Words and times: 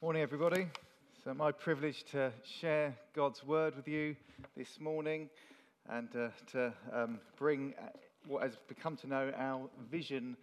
Morning, 0.00 0.22
everybody. 0.22 0.68
So, 1.24 1.34
my 1.34 1.50
privilege 1.50 2.04
to 2.12 2.30
share 2.44 2.96
God's 3.16 3.42
word 3.42 3.74
with 3.74 3.88
you 3.88 4.14
this 4.56 4.78
morning 4.78 5.28
and 5.88 6.08
uh, 6.14 6.28
to 6.52 6.72
um, 6.92 7.18
bring 7.36 7.74
uh, 7.76 7.86
what 8.28 8.44
has 8.44 8.52
become 8.68 8.94
to 8.98 9.08
know 9.08 9.32
our 9.36 9.68
Vision 9.90 10.36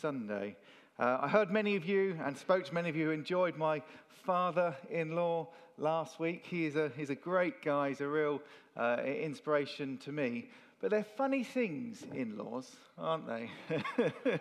Sunday. 0.00 0.56
Uh, 0.98 1.18
I 1.20 1.28
heard 1.28 1.52
many 1.52 1.76
of 1.76 1.84
you 1.84 2.18
and 2.24 2.36
spoke 2.36 2.64
to 2.64 2.74
many 2.74 2.88
of 2.88 2.96
you 2.96 3.04
who 3.04 3.10
enjoyed 3.12 3.56
my 3.56 3.80
father 4.24 4.74
in 4.90 5.14
law 5.14 5.50
last 5.78 6.18
week. 6.18 6.44
He 6.44 6.66
is 6.66 6.74
a, 6.74 6.90
he's 6.96 7.10
a 7.10 7.14
great 7.14 7.62
guy, 7.62 7.90
he's 7.90 8.00
a 8.00 8.08
real 8.08 8.42
uh, 8.76 8.96
inspiration 9.04 9.98
to 9.98 10.10
me. 10.10 10.48
But 10.86 10.92
they're 10.92 11.16
funny 11.16 11.42
things, 11.42 12.04
in 12.14 12.38
laws, 12.38 12.76
aren't 12.96 13.26
they? 13.26 13.50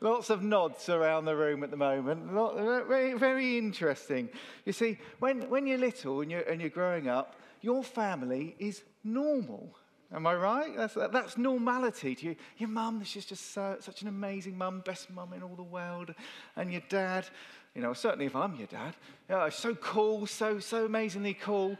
Lots 0.00 0.28
of 0.28 0.42
nods 0.42 0.88
around 0.88 1.24
the 1.24 1.36
room 1.36 1.62
at 1.62 1.70
the 1.70 1.76
moment. 1.76 2.32
Very, 2.32 3.14
very 3.14 3.58
interesting. 3.58 4.28
You 4.64 4.72
see, 4.72 4.98
when, 5.20 5.48
when 5.48 5.68
you're 5.68 5.78
little 5.78 6.20
and 6.20 6.32
you're, 6.32 6.40
and 6.40 6.60
you're 6.60 6.68
growing 6.68 7.06
up, 7.06 7.36
your 7.60 7.84
family 7.84 8.56
is 8.58 8.82
normal. 9.04 9.72
Am 10.12 10.26
I 10.26 10.34
right? 10.34 10.76
That's, 10.76 10.94
that's 10.94 11.38
normality 11.38 12.16
to 12.16 12.26
you. 12.26 12.36
Your 12.58 12.68
mum, 12.68 13.04
she's 13.04 13.24
just 13.24 13.52
so, 13.52 13.76
such 13.78 14.02
an 14.02 14.08
amazing 14.08 14.58
mum, 14.58 14.82
best 14.84 15.10
mum 15.10 15.32
in 15.32 15.44
all 15.44 15.54
the 15.54 15.62
world. 15.62 16.12
And 16.56 16.72
your 16.72 16.82
dad, 16.88 17.28
you 17.76 17.82
know, 17.82 17.92
certainly 17.92 18.26
if 18.26 18.34
I'm 18.34 18.56
your 18.56 18.66
dad, 18.66 18.96
yeah, 19.30 19.48
so 19.48 19.76
cool, 19.76 20.26
so, 20.26 20.58
so 20.58 20.86
amazingly 20.86 21.34
cool. 21.34 21.78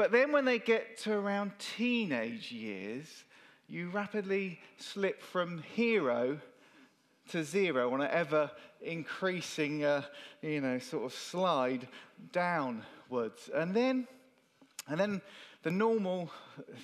But 0.00 0.12
then 0.12 0.32
when 0.32 0.46
they 0.46 0.58
get 0.58 0.96
to 1.00 1.12
around 1.12 1.52
teenage 1.58 2.50
years, 2.50 3.04
you 3.68 3.90
rapidly 3.90 4.58
slip 4.78 5.20
from 5.20 5.62
hero 5.74 6.40
to 7.28 7.44
zero 7.44 7.92
on 7.92 8.00
an 8.00 8.08
ever 8.10 8.50
increasing, 8.80 9.84
uh, 9.84 10.00
you 10.40 10.62
know, 10.62 10.78
sort 10.78 11.04
of 11.04 11.12
slide 11.12 11.86
downwards. 12.32 13.50
And 13.52 13.76
then, 13.76 14.08
and 14.88 14.98
then 14.98 15.20
the 15.62 15.70
normal 15.70 16.30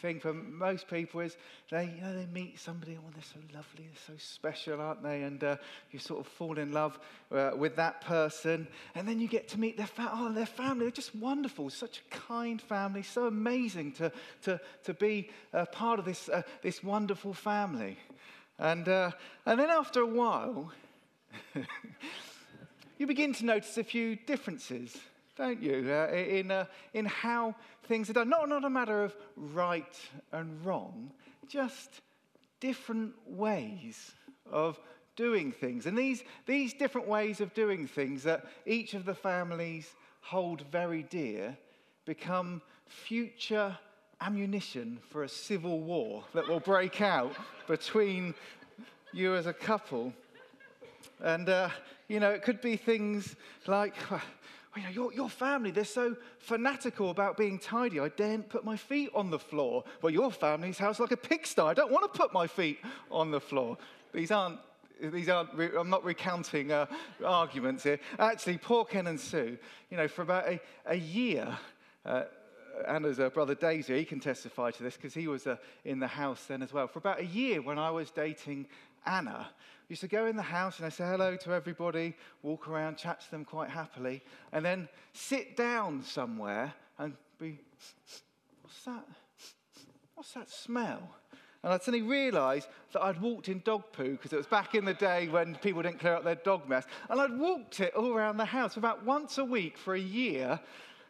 thing 0.03 0.21
for 0.21 0.35
most 0.35 0.87
people 0.87 1.21
is 1.21 1.37
they, 1.71 1.85
you 1.85 2.03
know, 2.03 2.15
they 2.15 2.27
meet 2.27 2.59
somebody, 2.59 2.99
oh, 2.99 3.11
they're 3.15 3.23
so 3.23 3.41
lovely, 3.55 3.87
they're 3.87 4.07
so 4.07 4.13
special, 4.19 4.81
aren't 4.81 5.03
they? 5.03 5.23
And 5.23 5.43
uh, 5.43 5.57
you 5.93 5.99
sort 5.99 6.21
of 6.21 6.27
fall 6.27 6.59
in 6.59 6.73
love 6.73 6.99
uh, 7.33 7.53
with 7.57 7.75
that 7.77 8.03
person. 8.03 8.69
And 8.95 9.09
then 9.09 9.19
you 9.19 9.29
get 9.29 9.49
to 9.49 9.61
meet 9.61 9.79
their, 9.79 9.87
fa- 9.87 10.11
oh, 10.13 10.31
their 10.31 10.45
family. 10.45 10.85
They're 10.85 10.91
just 10.91 11.15
wonderful, 11.17 11.71
such 11.71 12.01
a 12.01 12.15
kind 12.15 12.61
family, 12.61 13.03
so 13.03 13.27
amazing 13.27 13.93
to, 13.93 14.13
to, 14.43 14.61
to 14.85 14.95
be 14.95 15.31
a 15.55 15.65
part 15.65 15.99
of 15.99 16.05
this, 16.05 16.29
uh, 16.29 16.43
this 16.61 16.85
wonderful 16.85 17.33
family. 17.33 17.97
And, 18.59 18.89
uh, 18.89 19.13
and 19.47 19.59
then 19.59 19.71
after 19.71 20.01
a 20.01 20.07
while, 20.07 20.71
you 22.99 23.07
begin 23.07 23.33
to 23.35 23.45
notice 23.47 23.79
a 23.79 23.85
few 23.85 24.17
differences 24.17 24.99
don't 25.37 25.63
you, 25.63 25.87
uh, 25.91 26.13
in, 26.13 26.51
uh, 26.51 26.65
in 26.95 27.05
how 27.05 27.55
things 27.85 28.09
are 28.11 28.15
done. 28.15 28.29
Not, 28.29 28.49
not 28.49 28.65
a 28.65 28.71
matter 28.71 29.05
of 29.05 29.15
right 29.37 30.01
and 30.33 30.65
wrong, 30.65 31.11
just 31.47 32.01
different 32.61 33.13
ways 33.27 34.13
of 34.51 34.81
doing 35.15 35.53
things. 35.53 35.87
And 35.87 35.97
these, 35.97 36.25
these 36.47 36.75
different 36.75 37.09
ways 37.09 37.41
of 37.41 37.53
doing 37.55 37.87
things 37.87 38.23
that 38.23 38.47
each 38.67 38.95
of 38.95 39.05
the 39.05 39.15
families 39.15 39.95
hold 40.21 40.63
very 40.73 41.03
dear 41.05 41.57
become 42.05 42.63
future 42.87 43.77
ammunition 44.21 44.99
for 45.11 45.25
a 45.25 45.29
civil 45.29 45.81
war 45.81 46.25
that 46.35 46.49
will 46.49 46.61
break 46.61 47.01
out 47.01 47.35
between 47.67 48.35
you 49.13 49.35
as 49.35 49.47
a 49.47 49.53
couple. 49.53 50.13
And, 51.23 51.49
uh, 51.49 51.69
you 52.09 52.21
know, 52.21 52.31
it 52.31 52.43
could 52.43 52.61
be 52.61 52.77
things 52.77 53.37
like, 53.67 53.95
you 54.77 54.83
know, 54.83 54.91
your, 54.91 55.13
your 55.13 55.29
family, 55.31 55.71
they're 55.71 55.85
so 55.85 56.17
fanatical 56.39 57.11
about 57.11 57.37
being 57.37 57.59
tidy. 57.59 58.01
I 58.01 58.09
daren't 58.09 58.49
put 58.49 58.65
my 58.65 58.77
feet 58.77 59.11
on 59.15 59.31
the 59.31 59.39
floor. 59.39 59.85
Well, 60.03 60.13
your 60.13 60.31
family's 60.31 60.79
house 60.79 61.01
like 61.01 61.13
a 61.13 61.17
pigsty. 61.17 61.63
I 61.63 61.75
don't 61.75 61.91
want 61.91 62.13
to 62.13 62.19
put 62.19 62.33
my 62.33 62.47
feet 62.47 62.79
on 63.11 63.31
the 63.31 63.41
floor. 63.41 63.79
These 64.13 64.31
aren't, 64.31 64.59
these 65.01 65.29
aren't 65.29 65.51
I'm 65.79 65.91
not 65.91 66.05
recounting 66.05 66.73
uh, 66.73 66.87
arguments 67.25 67.85
here. 67.85 67.99
Actually, 68.19 68.59
poor 68.59 68.85
Ken 68.85 69.07
and 69.07 69.19
Sue, 69.19 69.59
you 69.91 69.97
know, 69.97 70.09
for 70.09 70.23
about 70.23 70.49
a, 70.49 70.61
a 70.87 70.97
year, 70.97 71.57
uh, 72.05 72.25
Anna's 72.87 73.19
uh, 73.19 73.31
brother 73.31 73.55
Daisy, 73.55 73.97
he 73.97 74.05
can 74.05 74.21
testify 74.21 74.71
to 74.71 74.83
this 74.83 74.97
because 74.97 75.15
he 75.15 75.29
was 75.29 75.47
uh, 75.47 75.57
in 75.85 75.99
the 75.99 76.07
house 76.07 76.45
then 76.45 76.63
as 76.63 76.73
well. 76.73 76.87
For 76.87 76.99
about 76.99 77.21
a 77.21 77.25
year 77.25 77.63
when 77.63 77.79
I 77.79 77.91
was 77.91 78.11
dating 78.11 78.67
Anna, 79.07 79.49
used 79.89 80.01
to 80.01 80.09
go 80.09 80.27
in 80.27 80.37
the 80.37 80.43
house 80.43 80.79
and 80.79 80.87
I 80.87 80.89
say 80.89 81.05
hello 81.05 81.37
to 81.37 81.53
everybody, 81.53 82.15
walk 82.43 82.69
around, 82.69 82.97
chat 82.97 83.21
to 83.21 83.31
them 83.31 83.45
quite 83.45 83.71
happily, 83.71 84.23
and 84.53 84.65
then 84.65 84.89
sit 85.13 85.57
down 85.57 86.03
somewhere 86.03 86.73
and 86.99 87.15
be, 87.39 87.61
what's 88.63 88.85
that? 88.85 89.07
What's 90.15 90.33
that 90.33 90.51
smell? 90.51 91.11
And 91.63 91.73
I'd 91.73 91.83
suddenly 91.83 92.07
realise 92.07 92.69
that 92.93 93.03
I'd 93.03 93.21
walked 93.21 93.49
in 93.49 93.61
dog 93.65 93.93
poo 93.93 94.13
because 94.13 94.33
it 94.33 94.37
was 94.37 94.47
back 94.47 94.75
in 94.75 94.85
the 94.85 94.95
day 94.95 95.29
when 95.29 95.57
people 95.57 95.83
didn't 95.83 95.99
clear 95.99 96.15
up 96.15 96.25
their 96.25 96.37
dog 96.37 96.69
mess. 96.69 96.85
And 97.11 97.21
I'd 97.21 97.37
walked 97.37 97.81
it 97.81 97.95
all 97.95 98.13
around 98.13 98.37
the 98.37 98.45
house 98.45 98.77
about 98.77 99.05
once 99.05 99.39
a 99.39 99.45
week 99.45 99.77
for 99.77 99.95
a 99.95 100.01
year 100.01 100.61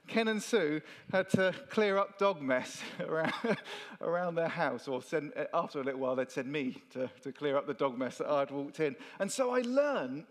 Ken 0.06 0.28
and 0.28 0.43
Sue 0.43 0.81
had 1.11 1.28
to 1.31 1.55
clear 1.69 1.99
up 1.99 2.19
dog 2.19 2.41
mess 2.41 2.81
around, 3.00 3.56
around 4.00 4.34
their 4.34 4.49
house, 4.49 4.89
or 4.89 5.03
send, 5.03 5.33
after 5.53 5.81
a 5.81 5.84
little 5.84 6.00
while, 6.00 6.17
they'd 6.17 6.31
send 6.31 6.50
me 6.50 6.83
to, 6.91 7.11
to 7.22 7.33
clear 7.33 7.56
up 7.56 7.67
the 7.67 7.75
dog 7.75 7.99
mess 7.99 8.19
that 8.19 8.28
I'd 8.28 8.50
walked 8.50 8.81
in. 8.81 8.97
And 9.19 9.31
so 9.31 9.55
I 9.55 9.61
learned, 9.62 10.25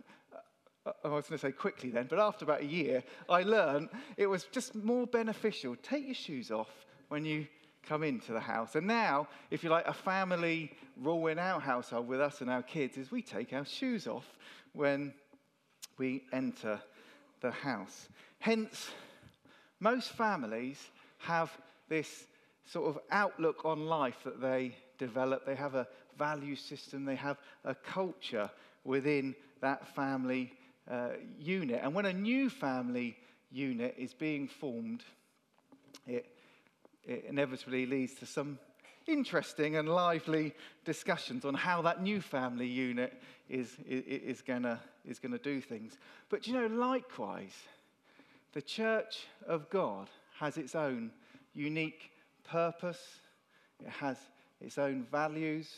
uh, 0.86 0.92
I 1.04 1.10
was 1.10 1.28
going 1.28 1.38
to 1.40 1.48
say 1.48 1.52
quickly 1.52 1.90
then, 1.90 2.08
but 2.10 2.20
after 2.20 2.46
about 2.46 2.62
a 2.62 2.66
year, 2.66 3.04
I 3.30 3.44
learned 3.44 3.90
it 4.18 4.28
was 4.28 4.46
just 4.46 4.76
more 4.76 5.08
beneficial. 5.08 5.76
Take 5.82 6.06
your 6.06 6.16
shoes 6.16 6.52
off 6.52 6.72
when 7.10 7.26
you 7.26 7.48
come 7.84 8.04
into 8.04 8.34
the 8.34 8.40
house. 8.40 8.76
And 8.76 8.88
now, 8.88 9.28
if 9.52 9.64
you 9.64 9.70
like, 9.70 9.88
a 9.88 9.94
family 9.94 10.72
rule 10.98 11.28
in 11.28 11.38
our 11.38 11.60
household 11.60 12.08
with 12.08 12.20
us 12.20 12.42
and 12.42 12.50
our 12.50 12.64
kids 12.64 12.98
is 12.98 13.12
we 13.12 13.22
take 13.22 13.54
our 13.54 13.66
shoes 13.66 14.08
off 14.08 14.26
when 14.74 15.14
we 15.98 16.24
enter 16.34 16.80
the 17.42 17.52
house. 17.52 18.10
Hence, 18.40 18.90
most 19.80 20.10
families 20.12 20.80
have 21.20 21.52
this 21.90 22.26
sort 22.66 22.88
of 22.88 23.02
outlook 23.12 23.66
on 23.66 23.86
life 23.86 24.18
that 24.24 24.42
they 24.42 24.76
develop. 24.98 25.46
They 25.46 25.56
have 25.56 25.76
a 25.76 25.88
value 26.18 26.56
system, 26.56 27.06
they 27.06 27.16
have 27.16 27.38
a 27.64 27.76
culture 27.76 28.50
within 28.84 29.36
that 29.62 29.88
family 29.96 30.54
uh, 30.90 31.10
unit. 31.38 31.82
And 31.84 31.94
when 31.94 32.06
a 32.06 32.14
new 32.14 32.50
family 32.50 33.18
unit 33.52 33.96
is 33.98 34.14
being 34.14 34.48
formed, 34.48 35.04
it, 36.08 36.26
it 37.04 37.26
inevitably 37.28 37.86
leads 37.86 38.14
to 38.16 38.26
some 38.26 38.60
interesting 39.08 39.76
and 39.76 39.88
lively 39.88 40.54
discussions 40.84 41.46
on 41.46 41.54
how 41.54 41.82
that 41.84 42.02
new 42.02 42.22
family 42.22 42.68
unit 42.68 43.14
is, 43.50 43.78
is, 43.88 44.04
is 44.08 44.42
going 44.42 44.64
to 44.64 45.40
do 45.44 45.62
things. 45.62 45.98
But 46.30 46.48
you 46.48 46.54
know, 46.54 46.68
likewise, 46.68 47.54
the 48.56 48.62
church 48.62 49.28
of 49.48 49.70
God 49.70 50.10
has 50.40 50.58
its 50.58 50.76
own 50.76 51.12
unique 51.54 52.12
purpose, 52.50 53.20
it 53.86 53.92
has 53.92 54.18
its 54.62 54.78
own 54.78 55.06
values, 55.12 55.70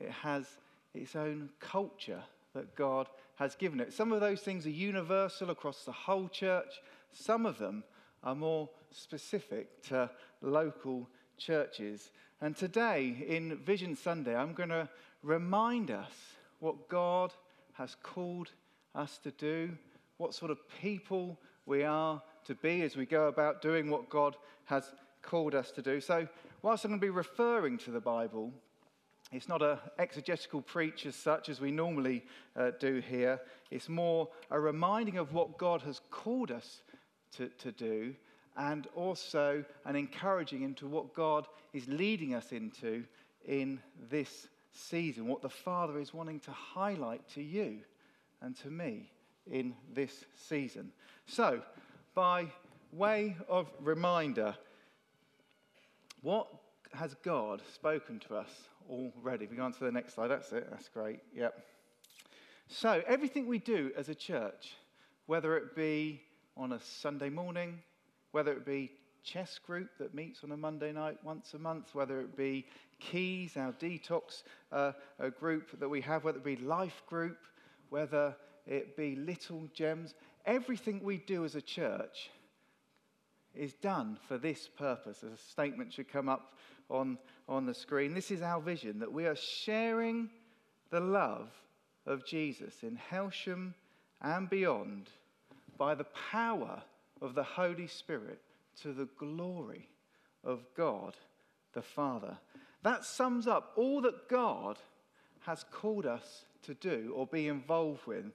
it 0.00 0.10
has 0.10 0.46
its 0.94 1.16
own 1.16 1.50
culture 1.58 2.22
that 2.54 2.76
God 2.76 3.08
has 3.34 3.56
given 3.56 3.80
it. 3.80 3.92
Some 3.92 4.12
of 4.12 4.20
those 4.20 4.40
things 4.40 4.64
are 4.64 4.70
universal 4.70 5.50
across 5.50 5.84
the 5.84 5.92
whole 5.92 6.28
church, 6.28 6.80
some 7.12 7.44
of 7.44 7.58
them 7.58 7.82
are 8.22 8.36
more 8.36 8.70
specific 8.92 9.82
to 9.88 10.08
local 10.40 11.08
churches. 11.36 12.12
And 12.40 12.56
today, 12.56 13.24
in 13.26 13.58
Vision 13.58 13.96
Sunday, 13.96 14.36
I'm 14.36 14.54
going 14.54 14.68
to 14.68 14.88
remind 15.24 15.90
us 15.90 16.12
what 16.60 16.88
God 16.88 17.32
has 17.72 17.96
called 18.04 18.50
us 18.94 19.18
to 19.24 19.32
do, 19.32 19.70
what 20.18 20.32
sort 20.32 20.52
of 20.52 20.58
people 20.80 21.38
we 21.66 21.82
are 21.82 22.22
to 22.44 22.54
be 22.54 22.82
as 22.82 22.96
we 22.96 23.06
go 23.06 23.28
about 23.28 23.62
doing 23.62 23.90
what 23.90 24.08
God 24.08 24.36
has 24.66 24.92
called 25.22 25.54
us 25.54 25.70
to 25.72 25.82
do. 25.82 26.00
So, 26.00 26.28
whilst 26.62 26.84
I'm 26.84 26.90
going 26.90 27.00
to 27.00 27.06
be 27.06 27.10
referring 27.10 27.78
to 27.78 27.90
the 27.90 28.00
Bible, 28.00 28.52
it's 29.32 29.48
not 29.48 29.62
an 29.62 29.78
exegetical 29.98 30.62
preach 30.62 31.06
as 31.06 31.16
such 31.16 31.48
as 31.48 31.60
we 31.60 31.70
normally 31.70 32.24
uh, 32.56 32.72
do 32.78 33.00
here. 33.00 33.40
It's 33.70 33.88
more 33.88 34.28
a 34.50 34.60
reminding 34.60 35.16
of 35.16 35.32
what 35.32 35.58
God 35.58 35.82
has 35.82 36.00
called 36.10 36.50
us 36.50 36.82
to, 37.36 37.48
to 37.58 37.72
do 37.72 38.14
and 38.56 38.86
also 38.94 39.64
an 39.84 39.96
encouraging 39.96 40.62
into 40.62 40.86
what 40.86 41.14
God 41.14 41.48
is 41.72 41.88
leading 41.88 42.34
us 42.34 42.52
into 42.52 43.04
in 43.44 43.80
this 44.08 44.46
season, 44.72 45.26
what 45.26 45.42
the 45.42 45.48
Father 45.48 45.98
is 45.98 46.14
wanting 46.14 46.40
to 46.40 46.52
highlight 46.52 47.28
to 47.30 47.42
you 47.42 47.78
and 48.40 48.56
to 48.58 48.70
me 48.70 49.10
in 49.50 49.74
this 49.92 50.24
season. 50.34 50.92
So, 51.26 51.60
by 52.14 52.46
way 52.92 53.36
of 53.48 53.70
reminder, 53.80 54.54
what 56.22 56.48
has 56.92 57.14
God 57.22 57.60
spoken 57.74 58.18
to 58.28 58.36
us 58.36 58.50
already? 58.88 59.46
We 59.46 59.56
go 59.56 59.64
on 59.64 59.72
to 59.72 59.84
the 59.84 59.92
next 59.92 60.14
slide. 60.14 60.28
That's 60.28 60.52
it. 60.52 60.68
That's 60.70 60.88
great. 60.88 61.20
Yep. 61.34 61.64
So, 62.68 63.02
everything 63.06 63.46
we 63.46 63.58
do 63.58 63.92
as 63.96 64.08
a 64.08 64.14
church, 64.14 64.74
whether 65.26 65.56
it 65.56 65.76
be 65.76 66.22
on 66.56 66.72
a 66.72 66.80
Sunday 66.80 67.30
morning, 67.30 67.80
whether 68.32 68.52
it 68.52 68.64
be 68.64 68.92
chess 69.22 69.58
group 69.58 69.88
that 69.98 70.14
meets 70.14 70.44
on 70.44 70.52
a 70.52 70.56
Monday 70.56 70.92
night 70.92 71.18
once 71.24 71.54
a 71.54 71.58
month, 71.58 71.94
whether 71.94 72.20
it 72.20 72.36
be 72.36 72.66
Keys, 73.00 73.56
our 73.56 73.72
detox 73.72 74.42
uh, 74.70 74.92
group 75.38 75.78
that 75.80 75.88
we 75.88 76.00
have, 76.02 76.24
whether 76.24 76.38
it 76.38 76.44
be 76.44 76.56
Life 76.56 77.02
Group, 77.06 77.38
whether 77.90 78.34
it 78.66 78.96
be 78.96 79.16
Little 79.16 79.68
Gems, 79.72 80.14
everything 80.46 81.00
we 81.02 81.18
do 81.18 81.44
as 81.44 81.54
a 81.54 81.62
church 81.62 82.30
is 83.54 83.74
done 83.74 84.18
for 84.26 84.38
this 84.38 84.68
purpose. 84.68 85.22
As 85.22 85.32
a 85.32 85.36
statement 85.36 85.92
should 85.92 86.10
come 86.10 86.28
up 86.28 86.54
on, 86.90 87.18
on 87.48 87.66
the 87.66 87.74
screen. 87.74 88.14
This 88.14 88.30
is 88.30 88.42
our 88.42 88.60
vision 88.60 88.98
that 88.98 89.12
we 89.12 89.26
are 89.26 89.36
sharing 89.36 90.30
the 90.90 91.00
love 91.00 91.50
of 92.06 92.26
Jesus 92.26 92.82
in 92.82 92.98
Hailsham 93.10 93.74
and 94.20 94.48
beyond 94.48 95.10
by 95.78 95.94
the 95.94 96.06
power 96.30 96.82
of 97.20 97.34
the 97.34 97.42
Holy 97.42 97.86
Spirit 97.86 98.40
to 98.82 98.92
the 98.92 99.08
glory 99.18 99.88
of 100.42 100.64
God 100.76 101.16
the 101.72 101.82
Father. 101.82 102.36
That 102.82 103.04
sums 103.04 103.46
up 103.46 103.72
all 103.76 104.00
that 104.02 104.28
God 104.28 104.78
has 105.40 105.64
called 105.70 106.06
us 106.06 106.46
to 106.62 106.74
do 106.74 107.12
or 107.14 107.26
be 107.26 107.48
involved 107.48 108.06
with 108.06 108.26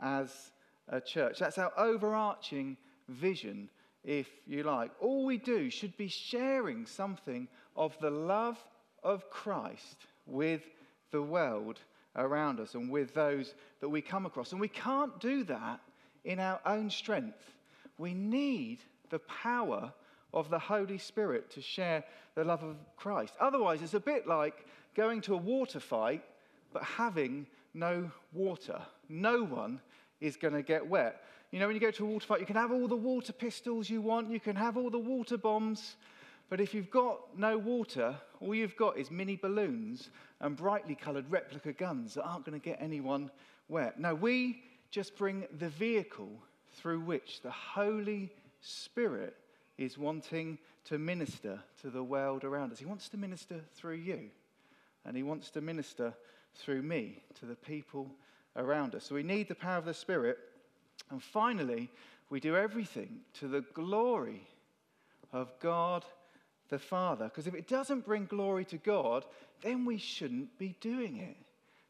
as 0.00 0.52
a 0.88 1.00
church. 1.00 1.38
That's 1.38 1.58
our 1.58 1.72
overarching 1.76 2.76
vision, 3.08 3.68
if 4.04 4.28
you 4.46 4.62
like. 4.62 4.90
All 5.00 5.24
we 5.24 5.38
do 5.38 5.70
should 5.70 5.96
be 5.96 6.08
sharing 6.08 6.86
something 6.86 7.48
of 7.76 7.96
the 8.00 8.10
love 8.10 8.58
of 9.02 9.30
Christ 9.30 10.06
with 10.26 10.62
the 11.10 11.22
world 11.22 11.80
around 12.16 12.60
us 12.60 12.74
and 12.74 12.90
with 12.90 13.14
those 13.14 13.54
that 13.80 13.88
we 13.88 14.00
come 14.00 14.26
across. 14.26 14.52
And 14.52 14.60
we 14.60 14.68
can't 14.68 15.18
do 15.20 15.44
that 15.44 15.80
in 16.24 16.38
our 16.38 16.60
own 16.66 16.90
strength. 16.90 17.52
We 17.98 18.14
need 18.14 18.80
the 19.10 19.20
power 19.20 19.92
of 20.32 20.50
the 20.50 20.58
Holy 20.58 20.98
Spirit 20.98 21.50
to 21.50 21.60
share 21.60 22.04
the 22.34 22.44
love 22.44 22.62
of 22.62 22.76
Christ. 22.96 23.34
Otherwise, 23.40 23.82
it's 23.82 23.94
a 23.94 24.00
bit 24.00 24.26
like 24.26 24.66
going 24.94 25.20
to 25.22 25.34
a 25.34 25.38
water 25.38 25.80
fight 25.80 26.22
but 26.72 26.82
having 26.84 27.46
no 27.74 28.10
water. 28.32 28.80
No 29.08 29.42
one 29.42 29.80
is 30.20 30.36
going 30.36 30.54
to 30.54 30.62
get 30.62 30.86
wet. 30.86 31.22
You 31.50 31.58
know, 31.58 31.66
when 31.66 31.74
you 31.74 31.80
go 31.80 31.90
to 31.90 32.04
a 32.04 32.08
water 32.08 32.26
fight, 32.26 32.40
you 32.40 32.46
can 32.46 32.56
have 32.56 32.70
all 32.70 32.86
the 32.86 32.96
water 32.96 33.32
pistols 33.32 33.90
you 33.90 34.00
want, 34.00 34.30
you 34.30 34.40
can 34.40 34.56
have 34.56 34.76
all 34.76 34.90
the 34.90 34.98
water 34.98 35.36
bombs, 35.36 35.96
but 36.48 36.60
if 36.60 36.74
you've 36.74 36.90
got 36.90 37.38
no 37.38 37.56
water, 37.58 38.16
all 38.40 38.54
you've 38.54 38.76
got 38.76 38.98
is 38.98 39.10
mini 39.10 39.36
balloons 39.36 40.10
and 40.40 40.56
brightly 40.56 40.94
coloured 40.96 41.30
replica 41.30 41.72
guns 41.72 42.14
that 42.14 42.24
aren't 42.24 42.44
going 42.44 42.60
to 42.60 42.64
get 42.64 42.78
anyone 42.80 43.30
wet. 43.68 43.98
No, 44.00 44.14
we 44.14 44.62
just 44.90 45.16
bring 45.16 45.44
the 45.58 45.68
vehicle 45.68 46.30
through 46.74 47.00
which 47.00 47.40
the 47.42 47.50
Holy 47.50 48.30
Spirit 48.60 49.36
is 49.78 49.96
wanting 49.96 50.58
to 50.84 50.98
minister 50.98 51.60
to 51.82 51.90
the 51.90 52.02
world 52.02 52.44
around 52.44 52.72
us. 52.72 52.78
He 52.78 52.84
wants 52.84 53.08
to 53.10 53.16
minister 53.16 53.60
through 53.74 53.96
you, 53.96 54.30
and 55.04 55.16
He 55.16 55.22
wants 55.22 55.50
to 55.50 55.60
minister 55.60 56.12
through 56.56 56.82
me 56.82 57.22
to 57.38 57.46
the 57.46 57.54
people 57.54 58.10
around 58.56 58.94
us. 58.94 59.04
So 59.04 59.14
we 59.14 59.22
need 59.22 59.48
the 59.48 59.54
power 59.54 59.78
of 59.78 59.84
the 59.84 59.94
Spirit. 59.94 60.38
And 61.10 61.22
finally, 61.22 61.90
we 62.28 62.40
do 62.40 62.56
everything 62.56 63.20
to 63.34 63.48
the 63.48 63.62
glory 63.74 64.46
of 65.32 65.52
God 65.60 66.04
the 66.68 66.78
Father. 66.78 67.24
Because 67.24 67.46
if 67.46 67.54
it 67.54 67.68
doesn't 67.68 68.06
bring 68.06 68.26
glory 68.26 68.64
to 68.66 68.76
God, 68.78 69.24
then 69.62 69.84
we 69.84 69.98
shouldn't 69.98 70.56
be 70.58 70.76
doing 70.80 71.18
it. 71.18 71.36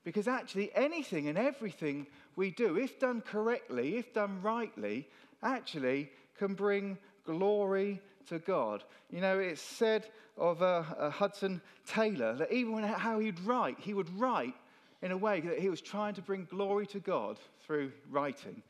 Because 0.03 0.27
actually, 0.27 0.71
anything 0.75 1.29
and 1.29 1.37
everything 1.37 2.07
we 2.35 2.51
do, 2.51 2.77
if 2.77 2.99
done 2.99 3.21
correctly, 3.21 3.97
if 3.97 4.15
done 4.15 4.41
rightly, 4.43 5.07
actually 5.43 6.11
can 6.39 6.55
bring 6.55 6.97
glory 7.27 8.01
to 8.29 8.39
God. 8.39 8.83
You 9.11 9.21
know, 9.21 9.39
it's 9.39 9.61
said 9.61 10.07
of 10.39 10.63
uh, 10.63 10.85
uh, 10.99 11.11
Hudson 11.11 11.61
Taylor 11.87 12.35
that 12.37 12.51
even 12.51 12.73
when, 12.73 12.85
how 12.85 13.19
he'd 13.19 13.39
write, 13.41 13.79
he 13.79 13.93
would 13.93 14.09
write 14.19 14.55
in 15.03 15.13
a 15.13 15.17
way 15.17 15.41
that 15.41 15.59
he 15.59 15.69
was 15.69 15.81
trying 15.81 16.15
to 16.15 16.23
bring 16.23 16.47
glory 16.51 16.87
to 16.89 17.01
God 17.01 17.39
through 17.65 17.93
writing. 18.11 18.63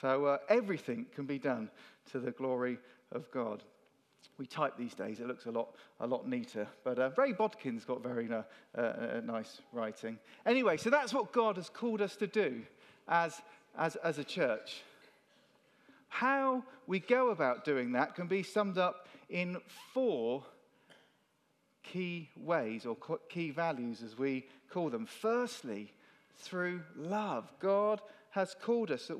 So 0.00 0.26
uh, 0.26 0.38
everything 0.48 1.06
can 1.14 1.26
be 1.26 1.38
done 1.38 1.70
to 2.12 2.18
the 2.18 2.30
glory 2.30 2.78
of 3.12 3.30
God. 3.30 3.62
We 4.38 4.46
type 4.46 4.74
these 4.78 4.94
days, 4.94 5.20
it 5.20 5.26
looks 5.26 5.44
a 5.44 5.50
lot, 5.50 5.74
a 6.00 6.06
lot 6.06 6.26
neater. 6.26 6.66
But 6.82 6.98
uh, 6.98 7.10
Ray 7.16 7.34
Bodkin's 7.34 7.84
got 7.84 8.02
very 8.02 8.28
uh, 8.32 8.42
uh, 8.80 9.20
nice 9.22 9.60
writing. 9.72 10.18
Anyway, 10.46 10.78
so 10.78 10.88
that's 10.88 11.12
what 11.12 11.32
God 11.32 11.56
has 11.56 11.68
called 11.68 12.00
us 12.00 12.16
to 12.16 12.26
do 12.26 12.62
as, 13.06 13.42
as, 13.76 13.96
as 13.96 14.18
a 14.18 14.24
church. 14.24 14.82
How 16.08 16.64
we 16.86 17.00
go 17.00 17.30
about 17.30 17.64
doing 17.64 17.92
that 17.92 18.14
can 18.14 18.26
be 18.26 18.42
summed 18.42 18.78
up 18.78 19.08
in 19.28 19.58
four 19.92 20.42
key 21.82 22.30
ways 22.36 22.86
or 22.86 22.96
key 23.28 23.50
values, 23.50 24.02
as 24.02 24.16
we 24.16 24.46
call 24.70 24.90
them. 24.90 25.06
Firstly, 25.06 25.92
through 26.40 26.82
love. 26.96 27.52
God 27.60 28.00
has 28.30 28.54
called 28.60 28.90
us 28.90 29.10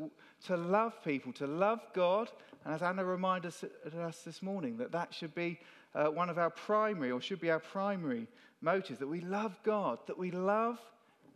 to 0.46 0.56
love 0.56 1.02
people, 1.04 1.32
to 1.34 1.46
love 1.46 1.80
God. 1.92 2.30
And 2.64 2.74
as 2.74 2.82
Anna 2.82 3.04
reminded 3.04 3.52
us 4.00 4.22
this 4.22 4.42
morning, 4.42 4.76
that 4.78 4.92
that 4.92 5.12
should 5.12 5.34
be 5.34 5.58
uh, 5.94 6.06
one 6.06 6.30
of 6.30 6.38
our 6.38 6.50
primary, 6.50 7.10
or 7.10 7.20
should 7.20 7.40
be 7.40 7.50
our 7.50 7.60
primary 7.60 8.28
motives, 8.60 8.98
that 9.00 9.08
we 9.08 9.20
love 9.20 9.58
God, 9.64 9.98
that 10.06 10.18
we 10.18 10.30
love 10.30 10.78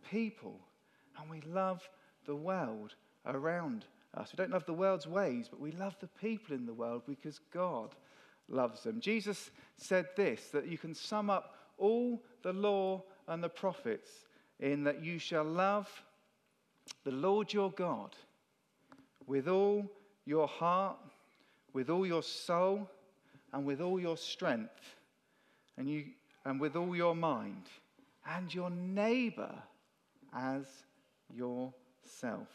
people, 0.09 0.59
and 1.19 1.29
we 1.29 1.41
love 1.41 1.87
the 2.25 2.35
world 2.35 2.95
around 3.25 3.85
us. 4.13 4.31
We 4.31 4.37
don't 4.37 4.51
love 4.51 4.65
the 4.65 4.73
world's 4.73 5.07
ways, 5.07 5.47
but 5.49 5.59
we 5.59 5.71
love 5.71 5.95
the 5.99 6.07
people 6.07 6.55
in 6.55 6.65
the 6.65 6.73
world 6.73 7.03
because 7.07 7.39
God 7.53 7.95
loves 8.47 8.83
them. 8.83 9.01
Jesus 9.01 9.51
said 9.77 10.07
this 10.15 10.47
that 10.49 10.67
you 10.67 10.77
can 10.77 10.93
sum 10.93 11.29
up 11.29 11.55
all 11.77 12.21
the 12.43 12.53
law 12.53 13.03
and 13.27 13.43
the 13.43 13.49
prophets 13.49 14.09
in 14.59 14.83
that 14.83 15.03
you 15.03 15.19
shall 15.19 15.43
love 15.43 15.89
the 17.03 17.11
Lord 17.11 17.51
your 17.51 17.71
God 17.71 18.15
with 19.27 19.47
all 19.47 19.89
your 20.25 20.47
heart, 20.47 20.97
with 21.73 21.89
all 21.89 22.05
your 22.05 22.23
soul, 22.23 22.89
and 23.53 23.65
with 23.65 23.81
all 23.81 23.99
your 23.99 24.17
strength, 24.17 24.95
and, 25.77 25.89
you, 25.89 26.05
and 26.45 26.59
with 26.59 26.75
all 26.75 26.95
your 26.95 27.15
mind, 27.15 27.63
and 28.27 28.53
your 28.53 28.69
neighbor 28.69 29.53
as 30.33 30.65
yourself. 31.33 32.47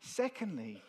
Secondly, 0.00 0.82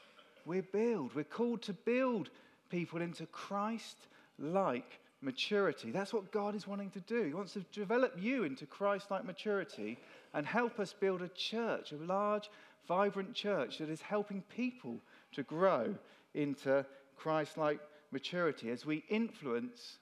we 0.45 0.61
build. 0.61 1.15
We're 1.15 1.23
called 1.23 1.61
to 1.63 1.73
build 1.73 2.29
people 2.69 3.01
into 3.01 3.25
Christ 3.27 4.07
like 4.37 4.99
maturity. 5.21 5.91
That's 5.91 6.13
what 6.13 6.31
God 6.31 6.55
is 6.55 6.67
wanting 6.67 6.91
to 6.91 6.99
do. 7.01 7.23
He 7.23 7.33
wants 7.33 7.53
to 7.53 7.65
develop 7.71 8.13
you 8.19 8.43
into 8.43 8.65
Christ 8.65 9.09
like 9.11 9.25
maturity 9.25 9.97
and 10.33 10.45
help 10.45 10.79
us 10.79 10.93
build 10.93 11.21
a 11.21 11.29
church, 11.29 11.91
a 11.91 11.97
large, 11.97 12.49
vibrant 12.87 13.33
church 13.33 13.79
that 13.79 13.89
is 13.89 14.01
helping 14.01 14.43
people 14.55 14.97
to 15.33 15.43
grow 15.43 15.95
into 16.33 16.85
Christ 17.15 17.57
like 17.57 17.79
maturity 18.11 18.69
as 18.69 18.85
we 18.85 19.03
influence 19.09 19.97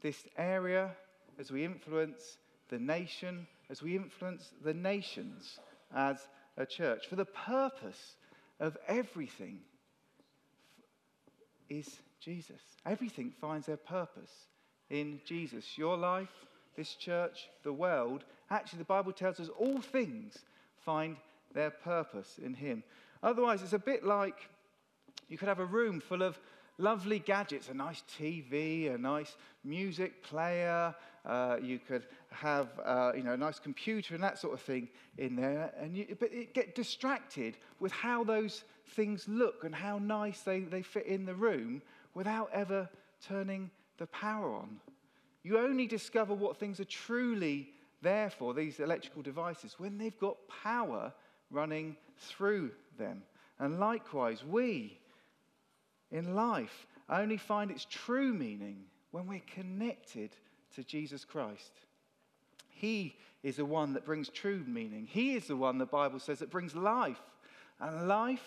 this 0.00 0.24
area, 0.36 0.90
as 1.38 1.50
we 1.50 1.64
influence 1.64 2.38
the 2.68 2.78
nation, 2.78 3.46
as 3.70 3.82
we 3.82 3.96
influence 3.96 4.50
the 4.62 4.74
nations 4.74 5.58
as 5.94 6.28
a 6.56 6.66
church 6.66 7.06
for 7.08 7.16
the 7.16 7.24
purpose 7.24 8.16
of 8.60 8.76
everything 8.86 9.60
is 11.68 12.00
Jesus. 12.20 12.60
Everything 12.84 13.32
finds 13.40 13.66
their 13.66 13.76
purpose 13.76 14.30
in 14.90 15.20
Jesus. 15.24 15.76
Your 15.76 15.96
life, 15.96 16.46
this 16.76 16.94
church, 16.94 17.48
the 17.62 17.72
world, 17.72 18.24
actually, 18.50 18.78
the 18.78 18.84
Bible 18.84 19.12
tells 19.12 19.40
us 19.40 19.48
all 19.58 19.80
things 19.80 20.38
find 20.84 21.16
their 21.54 21.70
purpose 21.70 22.38
in 22.42 22.54
Him. 22.54 22.82
Otherwise, 23.22 23.62
it's 23.62 23.72
a 23.72 23.78
bit 23.78 24.04
like 24.04 24.48
you 25.28 25.36
could 25.36 25.48
have 25.48 25.60
a 25.60 25.64
room 25.64 26.00
full 26.00 26.22
of 26.22 26.38
lovely 26.78 27.18
gadgets, 27.18 27.68
a 27.68 27.74
nice 27.74 28.02
TV, 28.18 28.94
a 28.94 28.98
nice 28.98 29.36
music 29.64 30.22
player. 30.22 30.94
Uh, 31.26 31.56
you 31.60 31.78
could 31.78 32.06
have, 32.30 32.68
uh, 32.84 33.12
you 33.14 33.22
know, 33.22 33.32
a 33.32 33.36
nice 33.36 33.58
computer 33.58 34.14
and 34.14 34.22
that 34.22 34.38
sort 34.38 34.54
of 34.54 34.60
thing 34.60 34.88
in 35.18 35.36
there. 35.36 35.72
And 35.78 35.96
you, 35.96 36.16
but 36.18 36.32
you 36.32 36.46
get 36.46 36.74
distracted 36.74 37.56
with 37.80 37.92
how 37.92 38.24
those 38.24 38.64
things 38.90 39.26
look 39.28 39.64
and 39.64 39.74
how 39.74 39.98
nice 39.98 40.40
they, 40.40 40.60
they 40.60 40.82
fit 40.82 41.06
in 41.06 41.26
the 41.26 41.34
room 41.34 41.82
without 42.14 42.48
ever 42.52 42.88
turning 43.26 43.70
the 43.98 44.06
power 44.06 44.54
on. 44.54 44.80
You 45.42 45.58
only 45.58 45.86
discover 45.86 46.34
what 46.34 46.56
things 46.56 46.80
are 46.80 46.84
truly 46.84 47.70
there 48.00 48.30
for, 48.30 48.54
these 48.54 48.80
electrical 48.80 49.22
devices, 49.22 49.74
when 49.78 49.98
they've 49.98 50.18
got 50.18 50.36
power 50.62 51.12
running 51.50 51.96
through 52.16 52.70
them. 52.98 53.22
And 53.58 53.80
likewise, 53.80 54.44
we 54.44 54.98
in 56.10 56.34
life 56.34 56.86
only 57.08 57.36
find 57.36 57.70
its 57.70 57.86
true 57.88 58.32
meaning 58.32 58.84
when 59.10 59.26
we're 59.26 59.42
connected 59.54 60.30
to 60.74 60.84
Jesus 60.84 61.24
Christ. 61.24 61.72
He 62.68 63.16
is 63.42 63.56
the 63.56 63.64
one 63.64 63.94
that 63.94 64.04
brings 64.04 64.28
true 64.28 64.62
meaning. 64.66 65.08
He 65.10 65.34
is 65.34 65.46
the 65.46 65.56
one, 65.56 65.78
the 65.78 65.86
Bible 65.86 66.20
says, 66.20 66.38
that 66.40 66.50
brings 66.50 66.74
life, 66.74 67.20
and 67.80 68.06
life 68.06 68.44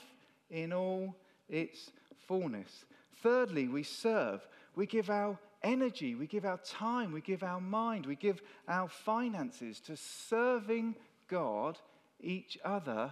in 0.50 0.72
all 0.72 1.16
its 1.50 1.92
fullness. 2.28 2.86
Thirdly, 3.22 3.68
we 3.68 3.84
serve. 3.84 4.48
We 4.76 4.86
give 4.86 5.10
our 5.10 5.38
energy, 5.64 6.16
we 6.16 6.28
give 6.28 6.46
our 6.46 6.60
time, 6.60 7.12
we 7.12 7.22
give 7.22 7.44
our 7.44 7.62
mind, 7.62 8.06
we 8.06 8.16
give 8.16 8.42
our 8.68 8.88
finances 8.88 9.80
to 9.82 9.96
serving 9.96 10.96
God, 11.28 11.78
each 12.20 12.58
other, 12.64 13.12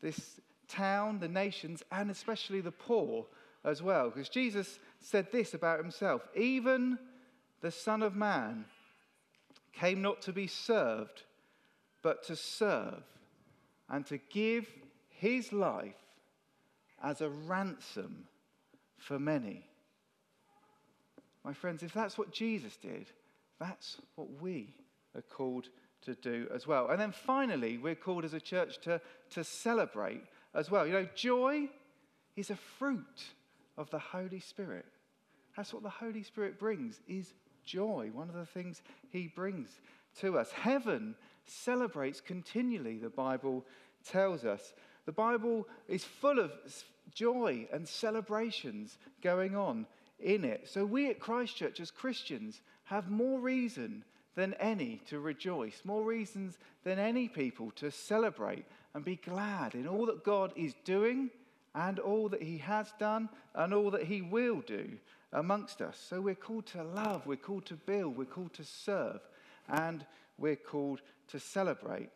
this 0.00 0.40
town, 0.68 1.18
the 1.18 1.28
nations, 1.28 1.82
and 1.90 2.10
especially 2.10 2.60
the 2.60 2.72
poor 2.72 3.26
as 3.64 3.82
well. 3.82 4.10
Because 4.10 4.28
Jesus 4.28 4.78
said 5.00 5.30
this 5.32 5.54
about 5.54 5.78
himself 5.78 6.22
even 6.34 6.98
the 7.60 7.70
Son 7.70 8.02
of 8.02 8.14
Man 8.14 8.66
came 9.72 10.02
not 10.02 10.22
to 10.22 10.32
be 10.32 10.46
served, 10.46 11.22
but 12.02 12.22
to 12.24 12.36
serve 12.36 13.02
and 13.88 14.06
to 14.06 14.18
give 14.30 14.68
his 15.08 15.52
life 15.52 15.94
as 17.02 17.20
a 17.20 17.28
ransom 17.28 18.26
for 18.98 19.18
many. 19.18 19.64
My 21.44 21.52
friends, 21.52 21.82
if 21.82 21.92
that's 21.92 22.16
what 22.16 22.32
Jesus 22.32 22.76
did, 22.76 23.06
that's 23.60 23.98
what 24.16 24.40
we 24.40 24.74
are 25.14 25.22
called 25.22 25.68
to 26.02 26.14
do 26.14 26.48
as 26.54 26.66
well. 26.66 26.88
And 26.90 27.00
then 27.00 27.12
finally, 27.12 27.78
we're 27.78 27.94
called 27.94 28.24
as 28.24 28.34
a 28.34 28.40
church 28.40 28.78
to, 28.82 29.00
to 29.30 29.44
celebrate 29.44 30.22
as 30.54 30.70
well. 30.70 30.86
You 30.86 30.92
know, 30.92 31.08
joy 31.14 31.68
is 32.36 32.50
a 32.50 32.56
fruit 32.56 33.24
of 33.76 33.90
the 33.90 33.98
Holy 33.98 34.40
Spirit. 34.40 34.86
That's 35.56 35.72
what 35.72 35.82
the 35.82 35.90
Holy 35.90 36.22
Spirit 36.22 36.58
brings, 36.58 37.00
is 37.06 37.32
joy. 37.64 38.10
One 38.12 38.28
of 38.28 38.34
the 38.34 38.46
things 38.46 38.82
he 39.10 39.28
brings 39.28 39.68
to 40.20 40.38
us. 40.38 40.50
Heaven 40.52 41.14
celebrates 41.46 42.20
continually, 42.20 42.98
the 42.98 43.10
Bible 43.10 43.64
tells 44.04 44.44
us. 44.44 44.72
The 45.06 45.12
Bible 45.12 45.68
is 45.88 46.04
full 46.04 46.38
of 46.38 46.52
joy 47.14 47.68
and 47.72 47.86
celebrations 47.86 48.98
going 49.22 49.54
on 49.54 49.86
in 50.20 50.44
it. 50.44 50.68
So 50.68 50.84
we 50.84 51.10
at 51.10 51.20
Christchurch 51.20 51.80
as 51.80 51.90
Christians 51.90 52.60
have 52.84 53.10
more 53.10 53.40
reason 53.40 54.04
than 54.34 54.54
any 54.54 55.00
to 55.08 55.20
rejoice, 55.20 55.80
more 55.84 56.02
reasons 56.02 56.58
than 56.82 56.98
any 56.98 57.28
people 57.28 57.70
to 57.76 57.90
celebrate 57.90 58.64
and 58.94 59.04
be 59.04 59.16
glad 59.16 59.74
in 59.74 59.86
all 59.86 60.06
that 60.06 60.24
God 60.24 60.52
is 60.56 60.74
doing 60.84 61.30
and 61.74 61.98
all 61.98 62.28
that 62.28 62.42
He 62.42 62.58
has 62.58 62.92
done 62.98 63.28
and 63.54 63.72
all 63.72 63.90
that 63.90 64.04
He 64.04 64.22
will 64.22 64.60
do 64.60 64.90
amongst 65.32 65.80
us. 65.82 65.98
So 66.08 66.20
we're 66.20 66.34
called 66.34 66.66
to 66.66 66.82
love, 66.82 67.26
we're 67.26 67.36
called 67.36 67.66
to 67.66 67.74
build, 67.74 68.16
we're 68.16 68.24
called 68.24 68.54
to 68.54 68.64
serve, 68.64 69.20
and 69.68 70.04
we're 70.38 70.56
called 70.56 71.00
to 71.28 71.40
celebrate. 71.40 72.10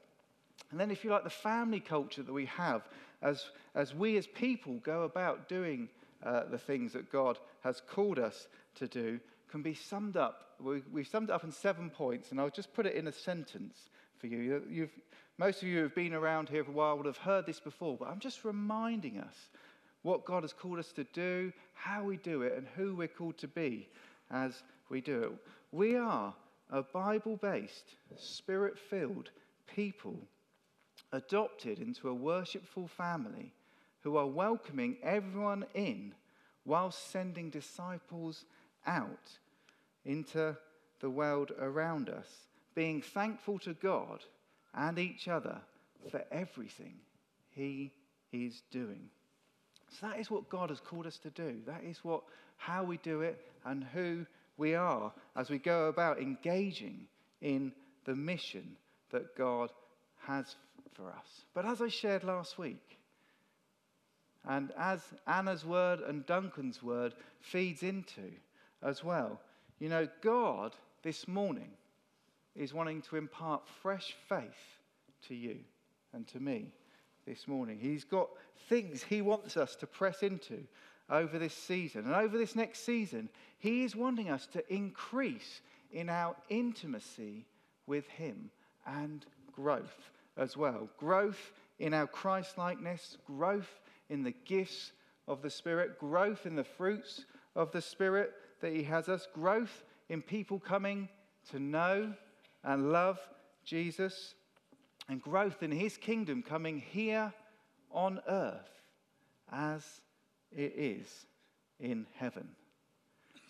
And 0.70 0.78
then, 0.78 0.90
if 0.90 1.04
you 1.04 1.10
like, 1.10 1.24
the 1.24 1.30
family 1.30 1.80
culture 1.80 2.22
that 2.22 2.32
we 2.32 2.46
have 2.46 2.82
as, 3.22 3.46
as 3.74 3.94
we 3.94 4.16
as 4.16 4.26
people 4.26 4.74
go 4.82 5.02
about 5.02 5.48
doing 5.48 5.88
uh, 6.24 6.44
the 6.50 6.58
things 6.58 6.92
that 6.92 7.10
God 7.10 7.38
has 7.62 7.80
called 7.88 8.18
us 8.18 8.48
to 8.76 8.88
do 8.88 9.20
can 9.50 9.62
be 9.62 9.74
summed 9.74 10.16
up. 10.16 10.54
We, 10.60 10.82
we've 10.92 11.06
summed 11.06 11.30
it 11.30 11.32
up 11.32 11.44
in 11.44 11.52
seven 11.52 11.90
points, 11.90 12.30
and 12.30 12.40
I'll 12.40 12.50
just 12.50 12.74
put 12.74 12.86
it 12.86 12.94
in 12.94 13.06
a 13.06 13.12
sentence 13.12 13.90
for 14.18 14.26
you. 14.26 14.62
You've, 14.68 14.90
most 15.38 15.62
of 15.62 15.68
you 15.68 15.76
who 15.76 15.82
have 15.84 15.94
been 15.94 16.14
around 16.14 16.48
here 16.48 16.64
for 16.64 16.70
a 16.70 16.74
while 16.74 16.96
would 16.96 17.06
have 17.06 17.18
heard 17.18 17.46
this 17.46 17.60
before, 17.60 17.96
but 17.96 18.08
I'm 18.08 18.18
just 18.18 18.44
reminding 18.44 19.18
us 19.18 19.36
what 20.02 20.24
God 20.24 20.42
has 20.42 20.52
called 20.52 20.78
us 20.78 20.92
to 20.92 21.04
do, 21.04 21.52
how 21.74 22.04
we 22.04 22.16
do 22.16 22.42
it, 22.42 22.54
and 22.56 22.66
who 22.76 22.94
we're 22.96 23.08
called 23.08 23.38
to 23.38 23.48
be 23.48 23.88
as 24.30 24.62
we 24.90 25.00
do 25.00 25.22
it. 25.22 25.32
We 25.70 25.96
are 25.96 26.34
a 26.70 26.82
Bible 26.82 27.36
based, 27.36 27.94
spirit 28.16 28.78
filled 28.78 29.30
people 29.66 30.16
adopted 31.12 31.78
into 31.78 32.08
a 32.08 32.14
worshipful 32.14 32.86
family 32.88 33.52
who 34.02 34.16
are 34.16 34.26
welcoming 34.26 34.96
everyone 35.02 35.64
in 35.74 36.14
whilst 36.64 37.10
sending 37.10 37.50
disciples 37.50 38.44
out 38.86 39.38
into 40.04 40.56
the 41.00 41.10
world 41.10 41.52
around 41.60 42.08
us, 42.08 42.26
being 42.74 43.00
thankful 43.00 43.58
to 43.58 43.74
God 43.74 44.24
and 44.74 44.98
each 44.98 45.28
other 45.28 45.58
for 46.10 46.22
everything 46.30 46.94
He 47.50 47.92
is 48.32 48.62
doing. 48.70 49.08
So 49.90 50.06
that 50.06 50.18
is 50.18 50.30
what 50.30 50.48
God 50.48 50.70
has 50.70 50.80
called 50.80 51.06
us 51.06 51.18
to 51.18 51.30
do. 51.30 51.56
That 51.66 51.82
is 51.84 52.04
what 52.04 52.22
how 52.56 52.84
we 52.84 52.98
do 52.98 53.22
it 53.22 53.40
and 53.64 53.84
who 53.84 54.26
we 54.56 54.74
are 54.74 55.12
as 55.36 55.48
we 55.48 55.58
go 55.58 55.86
about 55.86 56.20
engaging 56.20 57.06
in 57.40 57.72
the 58.04 58.14
mission 58.14 58.76
that 59.10 59.36
God 59.36 59.70
has 60.26 60.56
for 60.92 61.08
us. 61.10 61.44
But 61.54 61.64
as 61.64 61.80
I 61.80 61.88
shared 61.88 62.24
last 62.24 62.58
week, 62.58 62.97
and 64.46 64.72
as 64.78 65.00
Anna's 65.26 65.64
word 65.64 66.00
and 66.00 66.26
Duncan's 66.26 66.82
word 66.82 67.14
feeds 67.40 67.82
into 67.82 68.30
as 68.82 69.02
well, 69.02 69.40
you 69.78 69.88
know, 69.88 70.08
God 70.22 70.74
this 71.02 71.28
morning 71.28 71.70
is 72.54 72.74
wanting 72.74 73.02
to 73.02 73.16
impart 73.16 73.68
fresh 73.82 74.14
faith 74.28 74.80
to 75.28 75.34
you 75.34 75.58
and 76.12 76.26
to 76.28 76.40
me 76.40 76.72
this 77.26 77.46
morning. 77.46 77.78
He's 77.80 78.04
got 78.04 78.28
things 78.68 79.02
he 79.02 79.22
wants 79.22 79.56
us 79.56 79.76
to 79.76 79.86
press 79.86 80.22
into 80.22 80.64
over 81.10 81.38
this 81.38 81.54
season. 81.54 82.04
And 82.04 82.14
over 82.14 82.36
this 82.36 82.56
next 82.56 82.84
season, 82.84 83.28
he 83.58 83.84
is 83.84 83.94
wanting 83.94 84.30
us 84.30 84.46
to 84.48 84.72
increase 84.72 85.60
in 85.92 86.08
our 86.08 86.36
intimacy 86.48 87.46
with 87.86 88.06
him 88.08 88.50
and 88.86 89.24
growth 89.52 90.10
as 90.36 90.56
well. 90.56 90.88
Growth 90.98 91.52
in 91.78 91.94
our 91.94 92.06
Christ 92.06 92.58
likeness, 92.58 93.16
growth 93.26 93.80
in 94.10 94.22
the 94.22 94.34
gifts 94.44 94.92
of 95.26 95.42
the 95.42 95.50
Spirit, 95.50 95.98
growth 95.98 96.46
in 96.46 96.56
the 96.56 96.64
fruits 96.64 97.24
of 97.54 97.72
the 97.72 97.82
Spirit 97.82 98.32
that 98.60 98.72
He 98.72 98.82
has 98.84 99.08
us, 99.08 99.26
growth 99.32 99.84
in 100.08 100.22
people 100.22 100.58
coming 100.58 101.08
to 101.50 101.58
know 101.58 102.12
and 102.64 102.92
love 102.92 103.18
Jesus, 103.64 104.34
and 105.08 105.22
growth 105.22 105.62
in 105.62 105.70
His 105.70 105.96
kingdom 105.96 106.42
coming 106.42 106.78
here 106.78 107.32
on 107.90 108.20
earth 108.28 108.82
as 109.52 109.84
it 110.54 110.74
is 110.76 111.26
in 111.80 112.06
heaven. 112.16 112.48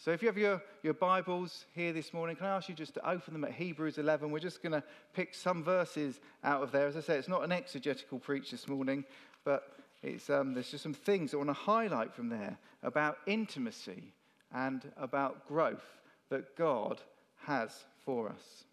So, 0.01 0.13
if 0.13 0.23
you 0.23 0.29
have 0.29 0.39
your, 0.39 0.63
your 0.85 0.95
Bibles 0.95 1.67
here 1.75 1.93
this 1.93 2.13
morning, 2.13 2.37
can 2.37 2.47
I 2.47 2.51
ask 2.57 2.69
you 2.69 2.75
just 2.75 2.95
to 2.95 3.09
open 3.09 3.33
them 3.33 3.43
at 3.43 3.51
Hebrews 3.51 3.99
11? 3.99 4.31
We're 4.31 4.39
just 4.39 4.63
going 4.63 4.73
to 4.73 4.83
pick 5.13 5.35
some 5.35 5.65
verses 5.65 6.21
out 6.45 6.63
of 6.63 6.71
there. 6.71 6.87
As 6.87 6.97
I 6.97 7.01
say, 7.01 7.17
it's 7.17 7.27
not 7.27 7.43
an 7.43 7.51
exegetical 7.51 8.21
preach 8.21 8.53
this 8.53 8.69
morning, 8.69 9.05
but 9.45 9.73
it's, 10.03 10.31
um, 10.31 10.55
there's 10.55 10.71
just 10.71 10.83
some 10.83 10.95
things 10.95 11.35
I 11.35 11.39
want 11.39 11.51
to 11.51 11.55
highlight 11.55 12.15
from 12.15 12.29
there 12.29 12.59
about 12.83 13.19
intimacy 13.27 14.15
and 14.53 14.91
about 14.97 15.47
growth 15.49 15.85
that 16.31 16.57
God 16.57 17.01
has 17.47 17.71
for 18.05 18.29
us. 18.29 18.65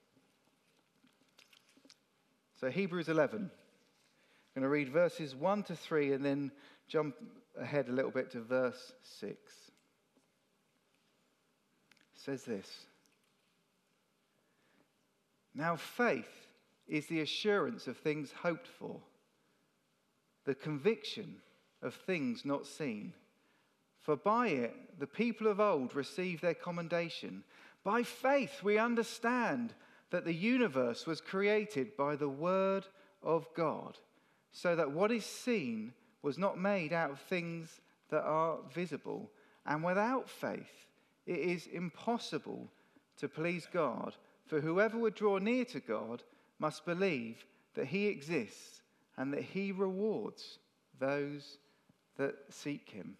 So, 2.59 2.69
Hebrews 2.69 3.09
11. 3.09 3.39
I'm 3.39 4.61
going 4.61 4.63
to 4.63 4.69
read 4.69 4.89
verses 4.89 5.35
1 5.35 5.63
to 5.63 5.75
3 5.75 6.13
and 6.13 6.23
then 6.23 6.51
jump 6.87 7.15
ahead 7.59 7.89
a 7.89 7.91
little 7.91 8.11
bit 8.11 8.31
to 8.31 8.41
verse 8.41 8.93
6 9.19 9.37
says 12.25 12.43
this 12.43 12.85
Now, 15.53 15.75
faith 15.75 16.47
is 16.87 17.07
the 17.07 17.21
assurance 17.21 17.87
of 17.87 17.97
things 17.97 18.31
hoped 18.41 18.67
for, 18.67 18.99
the 20.45 20.55
conviction 20.55 21.35
of 21.81 21.93
things 21.93 22.45
not 22.45 22.65
seen. 22.65 23.13
For 24.01 24.15
by 24.15 24.47
it 24.49 24.99
the 24.99 25.07
people 25.07 25.47
of 25.47 25.59
old 25.59 25.95
received 25.95 26.41
their 26.41 26.53
commendation. 26.53 27.43
By 27.83 28.03
faith 28.03 28.63
we 28.63 28.77
understand 28.77 29.73
that 30.11 30.25
the 30.25 30.33
universe 30.33 31.05
was 31.05 31.21
created 31.21 31.97
by 31.97 32.15
the 32.15 32.29
word 32.29 32.85
of 33.23 33.47
God, 33.55 33.97
so 34.51 34.75
that 34.75 34.91
what 34.91 35.11
is 35.11 35.25
seen 35.25 35.93
was 36.21 36.37
not 36.37 36.59
made 36.59 36.93
out 36.93 37.11
of 37.11 37.19
things 37.19 37.81
that 38.09 38.23
are 38.23 38.59
visible. 38.73 39.29
And 39.65 39.83
without 39.83 40.29
faith, 40.29 40.85
it 41.25 41.39
is 41.39 41.67
impossible 41.67 42.69
to 43.17 43.27
please 43.27 43.67
God, 43.71 44.15
for 44.45 44.61
whoever 44.61 44.97
would 44.97 45.15
draw 45.15 45.39
near 45.39 45.65
to 45.65 45.79
God 45.79 46.23
must 46.59 46.85
believe 46.85 47.45
that 47.73 47.87
he 47.87 48.07
exists 48.07 48.74
and 49.17 49.33
that 49.33 49.43
he 49.43 49.71
rewards 49.71 50.59
those 50.99 51.57
that 52.17 52.35
seek 52.49 52.89
him. 52.89 53.15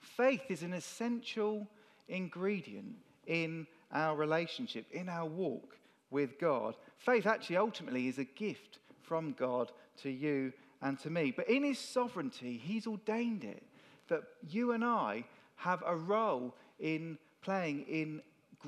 Faith 0.00 0.42
is 0.48 0.62
an 0.62 0.72
essential 0.72 1.66
ingredient 2.08 2.96
in 3.26 3.66
our 3.92 4.16
relationship, 4.16 4.86
in 4.92 5.08
our 5.08 5.26
walk 5.26 5.76
with 6.10 6.38
God. 6.38 6.74
Faith 6.98 7.26
actually 7.26 7.56
ultimately 7.56 8.08
is 8.08 8.18
a 8.18 8.24
gift 8.24 8.78
from 9.02 9.32
God 9.38 9.72
to 10.02 10.10
you 10.10 10.52
and 10.82 10.98
to 11.00 11.10
me. 11.10 11.32
But 11.34 11.48
in 11.48 11.64
his 11.64 11.78
sovereignty, 11.78 12.60
he's 12.62 12.86
ordained 12.86 13.44
it 13.44 13.62
that 14.08 14.22
you 14.48 14.72
and 14.72 14.84
I 14.84 15.24
have 15.56 15.82
a 15.86 15.94
role 15.94 16.54
in 16.78 17.18
playing 17.42 17.84
in 17.88 18.22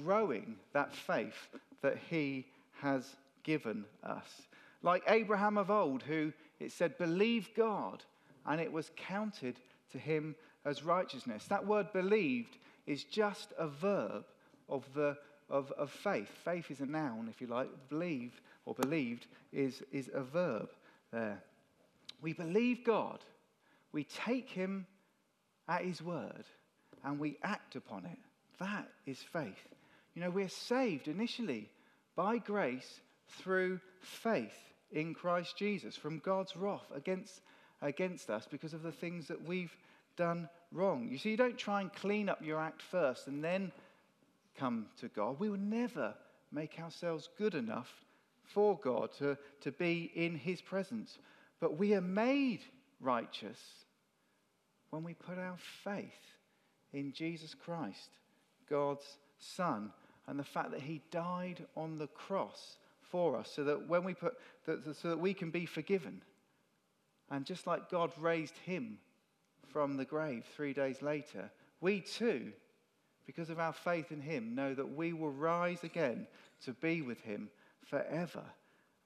growing 0.04 0.56
that 0.73 0.94
faith 0.94 1.49
that 1.82 1.99
he 2.09 2.47
has 2.80 3.16
given 3.42 3.85
us. 4.02 4.42
Like 4.83 5.05
Abraham 5.07 5.59
of 5.59 5.71
old, 5.71 6.03
who 6.03 6.33
it 6.59 6.73
said, 6.73 6.99
believed 6.99 7.55
God, 7.55 8.03
and 8.47 8.61
it 8.61 8.73
was 8.73 8.91
counted 8.97 9.57
to 9.93 9.99
him 9.99 10.35
as 10.65 10.83
righteousness. 10.83 11.47
That 11.47 11.67
word 11.67 11.93
believed 11.93 12.57
is 12.87 13.05
just 13.05 13.53
a 13.59 13.69
verb 13.69 14.25
of, 14.69 14.85
the, 14.95 15.17
of, 15.49 15.71
of 15.73 15.91
faith. 15.91 16.29
Faith 16.45 16.71
is 16.71 16.81
a 16.81 16.87
noun, 16.87 17.29
if 17.31 17.41
you 17.41 17.47
like. 17.47 17.69
Believe 17.89 18.41
or 18.65 18.75
believed 18.75 19.27
is, 19.53 19.83
is 19.93 20.11
a 20.12 20.23
verb 20.23 20.71
there. 21.12 21.43
We 22.21 22.33
believe 22.33 22.85
God, 22.85 23.19
we 23.93 24.05
take 24.05 24.49
Him 24.49 24.87
at 25.69 25.85
His 25.85 26.03
word, 26.03 26.45
and 27.05 27.19
we 27.19 27.39
act 27.43 27.77
upon 27.77 28.05
it. 28.05 28.19
That 28.59 28.89
is 29.07 29.19
faith. 29.19 29.69
You 30.15 30.23
know, 30.23 30.31
we're 30.31 30.49
saved 30.49 31.09
initially 31.09 31.71
by 32.15 32.39
grace 32.39 33.01
through 33.29 33.81
faith 34.01 34.72
in 34.93 35.15
Christ 35.15 35.57
Jesus 35.57 35.97
from 35.97 36.19
God's 36.19 36.57
wrath 36.57 36.91
against, 36.95 37.41
against 37.81 38.31
us 38.31 38.47
because 38.51 38.75
of 38.75 38.83
the 38.83 38.93
things 38.93 39.29
that 39.29 39.47
we've 39.47 39.77
done 40.17 40.49
wrong. 40.71 41.09
You 41.11 41.19
see, 41.19 41.31
you 41.31 41.37
don't 41.37 41.59
try 41.59 41.81
and 41.81 41.93
clean 41.93 42.29
up 42.29 42.45
your 42.45 42.61
act 42.61 42.83
first 42.83 43.27
and 43.27 43.43
then 43.43 43.73
come 44.57 44.87
to 45.01 45.09
God. 45.09 45.39
We 45.39 45.51
will 45.51 45.59
never 45.59 46.15
make 46.51 46.79
ourselves 46.79 47.29
good 47.39 47.55
enough 47.55 47.93
for 48.45 48.79
God 48.79 49.11
to, 49.19 49.37
to 49.63 49.73
be 49.73 50.11
in 50.15 50.37
His 50.37 50.61
presence. 50.61 51.19
But 51.61 51.79
we 51.79 51.95
are 51.95 52.03
made 52.03 52.61
righteous 53.01 53.59
when 54.91 55.03
we 55.03 55.15
put 55.15 55.39
our 55.39 55.57
faith 55.85 56.37
in 56.93 57.13
Jesus 57.13 57.55
Christ, 57.55 58.11
God's 58.69 59.17
Son, 59.39 59.91
and 60.27 60.39
the 60.39 60.45
fact 60.45 60.71
that 60.73 60.83
He 60.83 61.01
died 61.11 61.65
on 61.77 61.99
the 61.99 62.09
cross 62.09 62.77
for 63.12 63.37
us 63.37 63.52
so 63.54 63.62
that 63.62 63.88
when 63.88 64.02
we 64.02 64.14
put 64.14 64.35
that, 64.66 64.97
so 64.97 65.11
that 65.11 65.21
we 65.21 65.35
can 65.35 65.50
be 65.50 65.66
forgiven. 65.66 66.23
And 67.31 67.45
just 67.45 67.66
like 67.66 67.90
God 67.90 68.11
raised 68.19 68.57
him 68.64 68.99
from 69.69 69.97
the 69.97 70.04
grave 70.04 70.45
three 70.57 70.73
days 70.73 71.00
later, 71.00 71.50
we 71.81 72.00
too, 72.00 72.52
because 73.26 73.50
of 73.50 73.61
our 73.61 73.73
faith 73.73 74.11
in 74.11 74.21
him, 74.21 74.54
know 74.54 74.75
that 74.75 74.97
we 74.97 75.12
will 75.12 75.31
rise 75.31 75.85
again 75.85 76.26
to 76.64 76.73
be 76.73 77.02
with 77.02 77.21
him 77.21 77.49
forever 77.85 78.42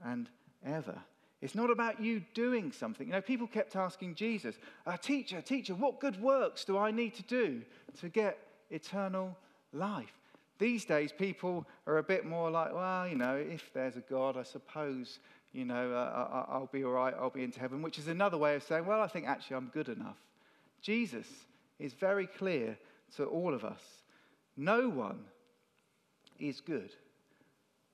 and 0.05 0.29
ever. 0.65 0.99
It's 1.43 1.55
not 1.55 1.71
about 1.71 2.01
you 2.01 2.23
doing 2.35 2.73
something. 2.73 3.09
You 3.09 3.13
know, 3.13 3.21
people 3.21 3.47
kept 3.47 3.77
asking 3.77 4.15
Jesus, 4.15 4.57
uh, 4.87 4.97
Teacher, 4.97 5.43
teacher, 5.43 5.75
what 5.75 6.01
good 6.01 6.21
works 6.21 6.65
do 6.65 6.79
I 6.79 6.91
need 6.91 7.15
to 7.17 7.23
do 7.25 7.63
to 8.01 8.09
get 8.09 8.39
eternal 8.71 9.37
life? 9.73 10.19
These 10.59 10.85
days, 10.85 11.13
people 11.13 11.67
are 11.87 11.99
a 11.99 12.03
bit 12.03 12.25
more 12.25 12.51
like, 12.51 12.75
well, 12.75 13.07
you 13.07 13.17
know, 13.17 13.37
if 13.37 13.71
there's 13.75 13.97
a 13.97 14.01
God, 14.01 14.37
I 14.37 14.43
suppose, 14.43 15.19
you 15.53 15.65
know, 15.65 15.93
uh, 15.93 16.47
I'll 16.49 16.71
be 16.73 16.85
all 16.85 16.93
right, 16.93 17.15
I'll 17.19 17.31
be 17.31 17.45
into 17.45 17.61
heaven, 17.61 17.83
which 17.83 17.99
is 17.99 18.09
another 18.09 18.39
way 18.39 18.55
of 18.55 18.63
saying, 18.63 18.87
well, 18.87 19.03
I 19.03 19.07
think 19.07 19.27
actually 19.27 19.57
I'm 19.57 19.71
good 19.75 19.89
enough. 19.89 20.17
Jesus 20.81 21.27
is 21.79 21.93
very 21.93 22.27
clear 22.27 22.79
to 23.17 23.25
all 23.25 23.53
of 23.53 23.65
us 23.65 23.81
no 24.57 24.89
one 24.89 25.19
is 26.39 26.61
good 26.61 26.91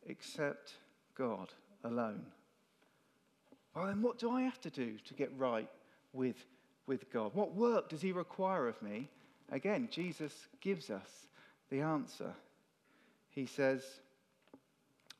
except 0.06 0.74
God 1.16 1.48
alone. 1.84 2.24
Well, 3.74 3.86
then 3.86 4.02
what 4.02 4.18
do 4.18 4.30
I 4.30 4.42
have 4.42 4.60
to 4.62 4.70
do 4.70 4.96
to 5.04 5.14
get 5.14 5.32
right 5.36 5.68
with, 6.12 6.36
with 6.86 7.10
God? 7.12 7.34
What 7.34 7.54
work 7.54 7.88
does 7.88 8.02
He 8.02 8.12
require 8.12 8.68
of 8.68 8.80
me? 8.82 9.08
Again, 9.50 9.88
Jesus 9.90 10.46
gives 10.60 10.90
us 10.90 11.26
the 11.70 11.80
answer 11.80 12.32
he 13.34 13.46
says 13.46 13.82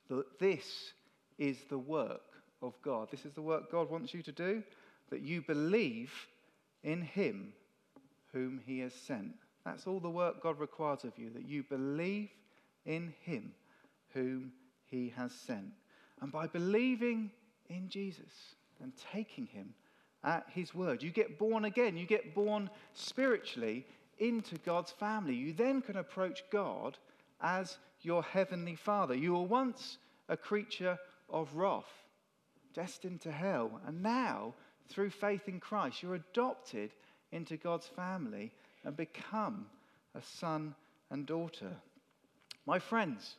that 0.09 0.39
this 0.39 0.93
is 1.39 1.59
the 1.69 1.79
work 1.79 2.21
of 2.63 2.75
God. 2.83 3.09
This 3.11 3.25
is 3.25 3.33
the 3.33 3.43
work 3.43 3.73
God 3.73 3.91
wants 3.91 4.15
you 4.15 4.23
to 4.23 4.33
do, 4.33 4.63
that 5.11 5.23
you 5.23 5.43
believe 5.43 6.13
in 6.85 7.03
him 7.03 7.53
whom 8.33 8.61
he 8.65 8.81
has 8.81 8.95
sent. 8.95 9.33
That's 9.65 9.87
all 9.87 10.01
the 10.01 10.11
work 10.11 10.43
God 10.43 10.59
requires 10.59 11.05
of 11.05 11.17
you, 11.17 11.31
that 11.31 11.49
you 11.49 11.63
believe 11.63 12.31
in 12.85 13.15
him 13.23 13.53
whom 14.15 14.53
he 14.91 15.13
has 15.17 15.33
sent. 15.33 15.73
And 16.21 16.31
by 16.31 16.47
believing 16.47 17.31
in 17.69 17.89
Jesus 17.89 18.55
and 18.83 18.93
taking 19.13 19.47
him 19.47 19.75
at 20.25 20.47
his 20.49 20.75
word, 20.75 21.03
you 21.03 21.11
get 21.11 21.39
born 21.39 21.65
again. 21.65 21.97
You 21.97 22.07
get 22.07 22.35
born 22.35 22.69
spiritually 22.93 23.87
into 24.19 24.57
God's 24.59 24.93
family. 24.93 25.35
You 25.35 25.53
then 25.53 25.81
can 25.81 25.97
approach 25.97 26.45
God 26.51 26.99
as 27.41 27.79
your 28.05 28.23
heavenly 28.23 28.75
Father. 28.75 29.15
You 29.15 29.35
were 29.35 29.43
once 29.43 29.99
a 30.29 30.37
creature 30.37 30.99
of 31.29 31.55
wrath, 31.55 31.85
destined 32.75 33.21
to 33.23 33.33
hell, 33.33 33.81
and 33.87 34.03
now, 34.03 34.55
through 34.89 35.11
faith 35.11 35.49
in 35.49 35.61
Christ, 35.61 36.03
you're 36.03 36.15
adopted 36.17 36.93
into 37.31 37.57
God's 37.57 37.87
family 37.87 38.53
and 38.85 38.97
become 38.97 39.67
a 40.15 40.23
son 40.23 40.75
and 41.11 41.27
daughter. 41.27 41.73
My 42.67 42.79
friends, 42.79 43.37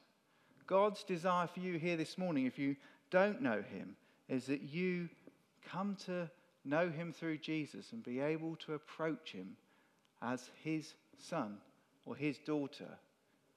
God's 0.65 1.03
desire 1.03 1.47
for 1.47 1.59
you 1.59 1.77
here 1.77 1.97
this 1.97 2.17
morning, 2.17 2.45
if 2.45 2.57
you 2.57 2.75
don't 3.11 3.41
know 3.41 3.61
Him, 3.61 3.95
is 4.29 4.45
that 4.45 4.61
you 4.61 5.09
come 5.65 5.95
to 6.05 6.29
know 6.65 6.89
Him 6.89 7.13
through 7.13 7.37
Jesus 7.37 7.91
and 7.91 8.03
be 8.03 8.19
able 8.19 8.55
to 8.57 8.73
approach 8.73 9.31
Him 9.31 9.55
as 10.21 10.49
His 10.63 10.93
son 11.17 11.57
or 12.05 12.15
His 12.15 12.37
daughter, 12.39 12.97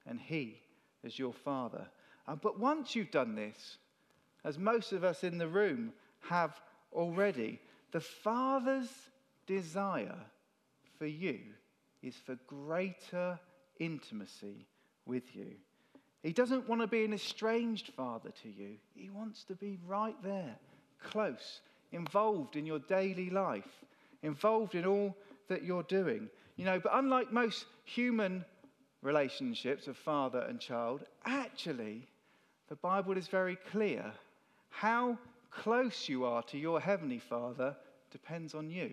and 0.05 0.19
He 0.19 0.59
as 1.07 1.17
your 1.17 1.33
Father. 1.33 1.87
Uh, 2.27 2.35
but 2.35 2.59
once 2.59 2.95
you've 2.95 3.11
done 3.11 3.33
this, 3.33 3.77
as 4.43 4.59
most 4.59 4.91
of 4.91 5.03
us 5.03 5.23
in 5.23 5.37
the 5.37 5.47
room 5.47 5.93
have 6.19 6.59
already, 6.93 7.59
the 7.91 8.01
Father's 8.01 8.89
desire 9.47 10.19
for 10.99 11.07
you 11.07 11.39
is 12.03 12.15
for 12.15 12.35
greater 12.45 13.39
intimacy 13.79 14.67
with 15.05 15.35
you. 15.35 15.53
He 16.23 16.33
doesn't 16.33 16.67
want 16.67 16.81
to 16.81 16.87
be 16.87 17.05
an 17.05 17.13
estranged 17.13 17.93
father 17.95 18.31
to 18.43 18.49
you. 18.49 18.75
He 18.93 19.09
wants 19.09 19.43
to 19.45 19.55
be 19.55 19.77
right 19.87 20.15
there, 20.21 20.57
close, 21.01 21.61
involved 21.93 22.57
in 22.57 22.65
your 22.65 22.79
daily 22.79 23.29
life, 23.29 23.85
involved 24.23 24.75
in 24.75 24.85
all 24.85 25.15
that 25.47 25.63
you're 25.63 25.83
doing. 25.83 26.29
You 26.57 26.65
know, 26.65 26.79
but 26.79 26.91
unlike 26.95 27.31
most 27.31 27.65
human 27.85 28.43
relationships 29.07 29.87
of 29.87 29.95
father 29.95 30.41
and 30.49 30.59
child, 30.59 31.05
actually, 31.25 32.05
the 32.67 32.75
Bible 32.75 33.15
is 33.15 33.29
very 33.29 33.57
clear. 33.71 34.11
How 34.69 35.17
close 35.49 36.09
you 36.09 36.25
are 36.25 36.43
to 36.43 36.57
your 36.57 36.81
heavenly 36.81 37.19
Father 37.19 37.73
depends 38.11 38.53
on 38.53 38.69
you. 38.69 38.91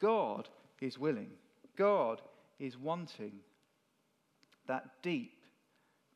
God 0.00 0.48
is 0.80 0.98
willing, 0.98 1.30
God 1.76 2.22
is 2.58 2.78
wanting 2.78 3.34
that 4.66 4.88
deep, 5.02 5.42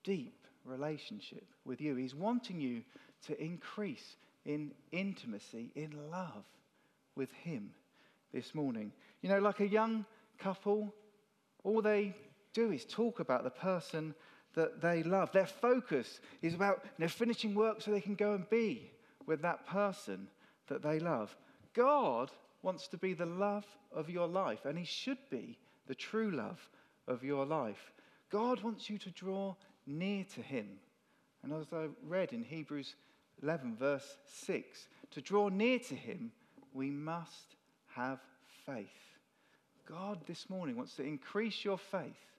deep 0.02 0.46
relationship 0.64 1.46
with 1.66 1.78
you. 1.78 1.96
He's 1.96 2.14
wanting 2.14 2.59
you 2.59 2.83
to 3.26 3.38
increase 3.42 4.16
in 4.46 4.72
intimacy, 4.92 5.72
in 5.74 5.94
love 6.11 6.44
with 7.16 7.30
Him 7.33 7.70
this 8.33 8.54
morning. 8.54 8.92
You 9.20 9.28
know, 9.28 9.40
like 9.40 9.61
a 9.61 9.68
young 9.68 10.06
couple, 10.38 10.94
all 11.64 11.83
they 11.83 12.14
do 12.52 12.70
is 12.70 12.84
talk 12.84 13.20
about 13.20 13.44
the 13.44 13.50
person 13.50 14.14
that 14.54 14.80
they 14.80 15.02
love. 15.02 15.30
Their 15.32 15.46
focus 15.46 16.20
is 16.42 16.54
about 16.54 16.80
you 16.98 17.04
know, 17.04 17.08
finishing 17.08 17.54
work 17.54 17.80
so 17.80 17.90
they 17.90 18.00
can 18.00 18.14
go 18.14 18.34
and 18.34 18.48
be 18.50 18.90
with 19.26 19.42
that 19.42 19.66
person 19.66 20.28
that 20.68 20.82
they 20.82 20.98
love. 20.98 21.36
God 21.74 22.30
wants 22.62 22.88
to 22.88 22.96
be 22.96 23.14
the 23.14 23.26
love 23.26 23.64
of 23.94 24.10
your 24.10 24.26
life, 24.26 24.64
and 24.64 24.78
He 24.78 24.84
should 24.84 25.18
be 25.30 25.58
the 25.86 25.94
true 25.94 26.30
love 26.30 26.60
of 27.06 27.24
your 27.24 27.46
life. 27.46 27.92
God 28.30 28.62
wants 28.62 28.90
you 28.90 28.98
to 28.98 29.10
draw 29.10 29.54
near 29.86 30.24
to 30.34 30.40
Him. 30.40 30.68
And 31.42 31.52
as 31.52 31.72
I 31.72 31.86
read 32.06 32.32
in 32.32 32.42
Hebrews 32.42 32.94
11, 33.42 33.76
verse 33.76 34.16
6, 34.26 34.88
to 35.12 35.20
draw 35.20 35.48
near 35.48 35.78
to 35.78 35.94
Him, 35.94 36.32
we 36.72 36.90
must 36.90 37.56
have 37.94 38.20
faith. 38.66 38.88
God 39.88 40.20
this 40.26 40.48
morning 40.48 40.76
wants 40.76 40.94
to 40.96 41.02
increase 41.02 41.64
your 41.64 41.78
faith 41.78 42.29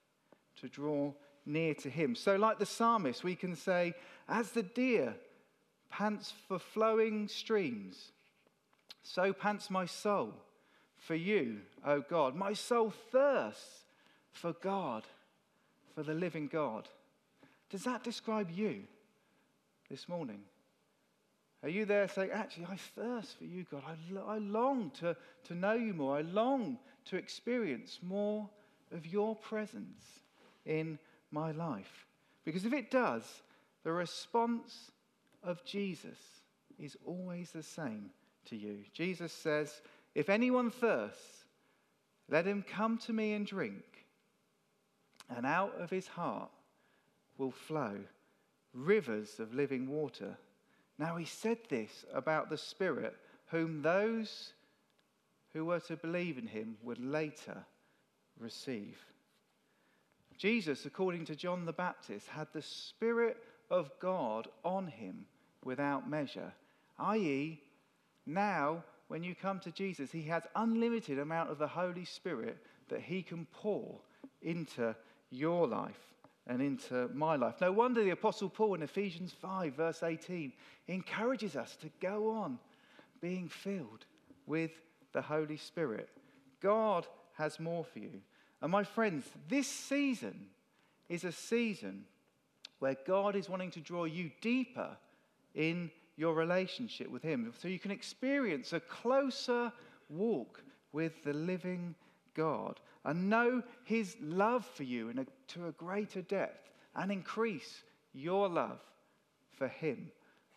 to 0.60 0.68
draw 0.68 1.12
near 1.46 1.74
to 1.74 1.90
him. 1.90 2.14
So, 2.14 2.36
like 2.36 2.58
the 2.58 2.66
psalmist, 2.66 3.24
we 3.24 3.34
can 3.34 3.56
say, 3.56 3.94
As 4.28 4.50
the 4.52 4.62
deer 4.62 5.14
pants 5.90 6.32
for 6.48 6.58
flowing 6.58 7.28
streams, 7.28 8.12
so 9.02 9.32
pants 9.32 9.70
my 9.70 9.86
soul 9.86 10.32
for 10.96 11.14
you, 11.14 11.58
O 11.84 12.00
God. 12.00 12.34
My 12.36 12.52
soul 12.52 12.92
thirsts 13.10 13.84
for 14.30 14.52
God, 14.54 15.04
for 15.94 16.02
the 16.02 16.14
living 16.14 16.48
God. 16.48 16.88
Does 17.70 17.84
that 17.84 18.04
describe 18.04 18.50
you 18.50 18.82
this 19.90 20.08
morning? 20.08 20.40
Are 21.62 21.68
you 21.68 21.84
there 21.84 22.08
saying, 22.08 22.30
Actually, 22.32 22.66
I 22.70 22.76
thirst 22.76 23.38
for 23.38 23.44
you, 23.44 23.64
God? 23.70 23.82
I, 23.86 24.34
I 24.34 24.38
long 24.38 24.90
to, 25.00 25.16
to 25.44 25.54
know 25.54 25.74
you 25.74 25.94
more. 25.94 26.16
I 26.16 26.22
long 26.22 26.78
to 27.06 27.16
experience 27.16 27.98
more 28.02 28.48
of 28.92 29.06
your 29.06 29.34
presence 29.36 30.20
in 30.66 30.98
my 31.30 31.52
life? 31.52 32.06
Because 32.44 32.64
if 32.64 32.72
it 32.72 32.90
does, 32.90 33.24
the 33.84 33.92
response 33.92 34.90
of 35.42 35.64
Jesus 35.64 36.18
is 36.78 36.96
always 37.04 37.50
the 37.50 37.62
same 37.62 38.10
to 38.46 38.56
you. 38.56 38.78
Jesus 38.92 39.32
says, 39.32 39.80
If 40.14 40.28
anyone 40.28 40.70
thirsts, 40.70 41.44
Let 42.28 42.46
him 42.46 42.64
come 42.66 42.98
to 42.98 43.12
me 43.12 43.34
and 43.34 43.46
drink, 43.46 44.06
and 45.28 45.44
out 45.44 45.74
of 45.78 45.90
his 45.90 46.06
heart 46.06 46.50
will 47.36 47.50
flow 47.50 47.98
rivers 48.72 49.38
of 49.38 49.52
living 49.54 49.86
water. 49.88 50.36
Now, 50.98 51.16
he 51.16 51.26
said 51.26 51.58
this 51.68 52.06
about 52.14 52.48
the 52.48 52.56
Spirit, 52.56 53.14
whom 53.48 53.82
those 53.82 54.54
who 55.52 55.66
were 55.66 55.80
to 55.80 55.96
believe 55.96 56.38
in 56.38 56.46
him 56.46 56.76
would 56.82 56.98
later 56.98 57.64
receive. 58.38 58.98
Jesus, 60.42 60.86
according 60.86 61.24
to 61.26 61.36
John 61.36 61.64
the 61.66 61.72
Baptist, 61.72 62.26
had 62.26 62.48
the 62.52 62.62
Spirit 62.62 63.36
of 63.70 63.92
God 64.00 64.48
on 64.64 64.88
him 64.88 65.24
without 65.62 66.10
measure, 66.10 66.52
i.e., 66.98 67.60
now 68.26 68.82
when 69.06 69.22
you 69.22 69.36
come 69.36 69.60
to 69.60 69.70
Jesus, 69.70 70.10
he 70.10 70.22
has 70.22 70.42
unlimited 70.56 71.20
amount 71.20 71.52
of 71.52 71.58
the 71.58 71.68
Holy 71.68 72.04
Spirit 72.04 72.58
that 72.88 73.02
he 73.02 73.22
can 73.22 73.46
pour 73.52 74.00
into 74.42 74.96
your 75.30 75.68
life 75.68 76.12
and 76.48 76.60
into 76.60 77.08
my 77.14 77.36
life. 77.36 77.60
No 77.60 77.70
wonder 77.70 78.02
the 78.02 78.10
Apostle 78.10 78.48
Paul 78.48 78.74
in 78.74 78.82
Ephesians 78.82 79.32
5, 79.40 79.74
verse 79.74 80.02
18, 80.02 80.52
encourages 80.88 81.54
us 81.54 81.76
to 81.76 81.90
go 82.00 82.32
on 82.32 82.58
being 83.20 83.48
filled 83.48 84.06
with 84.48 84.72
the 85.12 85.22
Holy 85.22 85.56
Spirit. 85.56 86.08
God 86.60 87.06
has 87.34 87.60
more 87.60 87.84
for 87.84 88.00
you. 88.00 88.20
And 88.62 88.70
my 88.70 88.84
friends, 88.84 89.26
this 89.48 89.66
season 89.66 90.46
is 91.08 91.24
a 91.24 91.32
season 91.32 92.04
where 92.78 92.96
God 93.06 93.34
is 93.34 93.48
wanting 93.48 93.72
to 93.72 93.80
draw 93.80 94.04
you 94.04 94.30
deeper 94.40 94.96
in 95.54 95.90
your 96.16 96.34
relationship 96.34 97.10
with 97.10 97.22
Him 97.22 97.52
so 97.58 97.66
you 97.66 97.80
can 97.80 97.90
experience 97.90 98.72
a 98.72 98.80
closer 98.80 99.72
walk 100.08 100.62
with 100.92 101.24
the 101.24 101.32
living 101.32 101.96
God 102.34 102.78
and 103.04 103.28
know 103.28 103.64
His 103.84 104.16
love 104.20 104.64
for 104.64 104.84
you 104.84 105.10
a, 105.10 105.26
to 105.54 105.66
a 105.66 105.72
greater 105.72 106.22
depth 106.22 106.70
and 106.94 107.10
increase 107.10 107.82
your 108.14 108.48
love 108.48 108.80
for 109.58 109.66
Him 109.66 110.12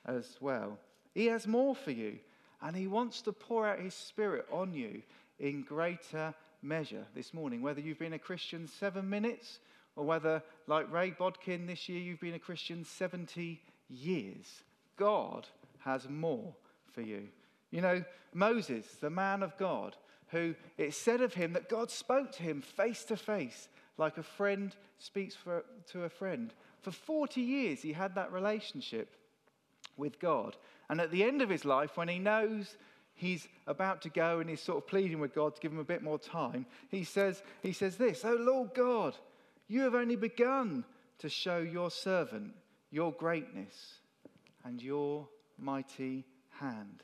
as 0.05 0.37
well. 0.39 0.77
He 1.15 1.25
has 1.25 1.47
more 1.47 1.73
for 1.73 1.91
you 1.91 2.19
and 2.61 2.75
He 2.75 2.85
wants 2.85 3.23
to 3.23 3.33
pour 3.33 3.67
out 3.67 3.79
His 3.79 3.95
Spirit 3.95 4.45
on 4.51 4.73
you 4.73 5.01
in 5.39 5.63
greater 5.63 6.35
measure 6.65 7.06
this 7.15 7.34
morning. 7.34 7.62
Whether 7.62 7.82
you've 7.82 7.99
been 7.99 8.13
a 8.13 8.19
Christian 8.19 8.67
seven 8.67 9.10
minutes 9.10 9.60
or 9.95 10.04
whether, 10.04 10.43
like 10.67 10.91
Ray 10.91 11.12
Bodkin 11.12 11.67
this 11.67 11.88
year, 11.88 11.99
you've 11.99 12.19
been 12.19 12.34
a 12.34 12.39
Christian 12.39 12.84
70 12.84 13.62
years, 13.89 14.63
God 14.97 15.47
has 15.80 16.10
more 16.10 16.54
for 16.91 17.01
you. 17.01 17.28
You 17.71 17.82
know, 17.82 18.04
Moses, 18.34 18.86
the 18.99 19.10
man 19.10 19.43
of 19.43 19.58
God, 19.58 19.95
who 20.30 20.56
it 20.78 20.93
said 20.93 21.21
of 21.21 21.34
him 21.34 21.54
that 21.54 21.69
God 21.69 21.91
spoke 21.91 22.32
to 22.34 22.43
him 22.43 22.62
face 22.62 23.04
to 23.06 23.15
face 23.15 23.69
like 23.97 24.17
a 24.17 24.23
friend 24.23 24.75
speaks 24.97 25.36
for, 25.36 25.63
to 25.91 26.04
a 26.04 26.10
friend. 26.10 26.54
For 26.82 26.91
40 26.91 27.41
years, 27.41 27.82
he 27.82 27.93
had 27.93 28.15
that 28.15 28.32
relationship 28.32 29.15
with 29.97 30.19
God. 30.19 30.58
And 30.89 30.99
at 30.99 31.12
the 31.12 31.23
end 31.23 31.41
of 31.41 31.49
his 31.49 31.65
life, 31.65 31.97
when 31.97 32.10
he 32.10 32.19
knows 32.19 32.75
he's 33.15 33.47
about 33.65 34.01
to 34.04 34.10
go 34.10 34.39
and 34.39 34.49
he's 34.49 34.62
sort 34.62 34.78
of 34.78 34.88
pleading 34.88 35.19
with 35.19 35.34
God 35.34 35.56
to 35.56 35.62
give 35.62 35.71
him 35.71 35.80
a 35.80 35.84
bit 35.84 36.04
more 36.04 36.19
time, 36.19 36.65
he 36.89 37.04
says, 37.04 37.41
he 37.63 37.71
says 37.71 37.95
this 37.95 38.23
Oh 38.23 38.38
Lord 38.39 38.73
God, 38.75 39.15
you 39.67 39.82
have 39.82 39.95
only 39.95 40.15
begun 40.15 40.84
to 41.19 41.30
show 41.30 41.60
your 41.60 41.89
servant 41.89 42.54
your 42.91 43.12
greatness 43.13 43.99
and 44.63 44.82
your 44.82 45.28
mighty 45.58 46.25
hand. 46.49 47.04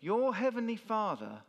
Your 0.00 0.34
heavenly 0.34 0.76
Father 0.76 1.40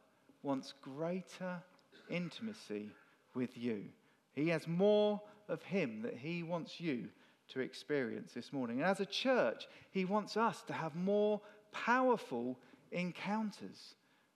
wants 0.44 0.74
greater 0.82 1.62
intimacy 2.10 2.90
with 3.34 3.58
you. 3.58 3.86
He 4.34 4.50
has 4.50 4.68
more 4.68 5.22
of 5.48 5.62
Him 5.64 6.02
that 6.04 6.16
He 6.16 6.44
wants 6.44 6.80
you 6.80 7.10
to 7.50 7.60
experience 7.60 8.34
this 8.34 8.54
morning. 8.54 8.80
And 8.80 8.88
as 8.88 9.00
a 9.00 9.06
church, 9.06 9.68
He 9.92 10.06
wants 10.06 10.38
us 10.38 10.64
to 10.64 10.74
have 10.74 10.96
more 10.96 11.42
powerful 11.72 12.58
encounters 12.92 13.96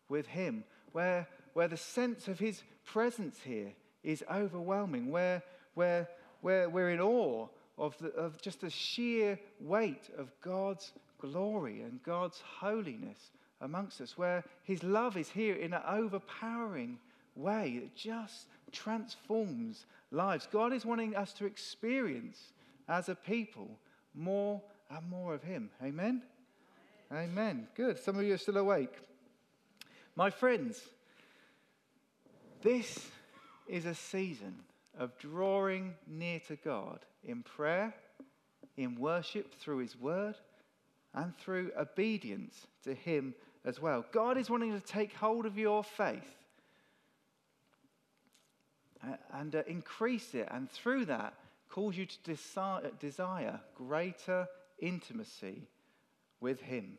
with 0.09 0.27
Him, 0.27 0.63
where, 0.91 1.27
where 1.53 1.67
the 1.67 1.77
sense 1.77 2.27
of 2.27 2.39
His 2.39 2.63
presence 2.85 3.39
here 3.43 3.73
is 4.03 4.23
overwhelming, 4.31 5.09
where, 5.11 5.43
where, 5.73 6.09
where 6.41 6.69
we're 6.69 6.91
in 6.91 6.99
awe 6.99 7.47
of, 7.77 7.97
the, 7.99 8.09
of 8.09 8.41
just 8.41 8.61
the 8.61 8.69
sheer 8.69 9.39
weight 9.59 10.09
of 10.17 10.31
God's 10.41 10.91
glory 11.19 11.81
and 11.81 12.03
God's 12.03 12.41
holiness 12.59 13.31
amongst 13.61 14.01
us, 14.01 14.17
where 14.17 14.43
His 14.63 14.83
love 14.83 15.17
is 15.17 15.29
here 15.29 15.55
in 15.55 15.73
an 15.73 15.81
overpowering 15.87 16.99
way 17.35 17.79
that 17.81 17.95
just 17.95 18.47
transforms 18.71 19.85
lives. 20.11 20.47
God 20.51 20.73
is 20.73 20.85
wanting 20.85 21.15
us 21.15 21.33
to 21.33 21.45
experience 21.45 22.53
as 22.87 23.09
a 23.09 23.15
people 23.15 23.79
more 24.13 24.61
and 24.89 25.09
more 25.09 25.33
of 25.33 25.43
Him. 25.43 25.69
Amen? 25.81 26.21
Amen. 27.13 27.67
Good. 27.75 27.99
Some 27.99 28.17
of 28.17 28.23
you 28.23 28.33
are 28.33 28.39
still 28.39 28.57
awake. 28.57 28.95
My 30.15 30.31
friends, 30.31 30.81
this 32.63 33.07
is 33.67 33.85
a 33.85 33.93
season 33.93 34.55
of 34.97 35.15
drawing 35.19 35.93
near 36.07 36.39
to 36.47 36.55
God 36.55 36.99
in 37.23 37.43
prayer, 37.43 37.93
in 38.77 38.99
worship 38.99 39.53
through 39.53 39.77
His 39.77 39.95
Word, 39.95 40.33
and 41.13 41.37
through 41.37 41.71
obedience 41.77 42.65
to 42.83 42.95
Him 42.95 43.35
as 43.63 43.79
well. 43.79 44.03
God 44.11 44.35
is 44.35 44.49
wanting 44.49 44.73
to 44.73 44.83
take 44.83 45.13
hold 45.13 45.45
of 45.45 45.55
your 45.55 45.83
faith 45.83 46.35
and 49.33 49.55
uh, 49.55 49.61
increase 49.67 50.33
it, 50.33 50.47
and 50.49 50.67
through 50.71 51.05
that, 51.05 51.35
cause 51.69 51.95
you 51.95 52.07
to 52.07 52.81
desire 52.99 53.59
greater 53.75 54.47
intimacy 54.79 55.67
with 56.43 56.59
Him 56.59 56.97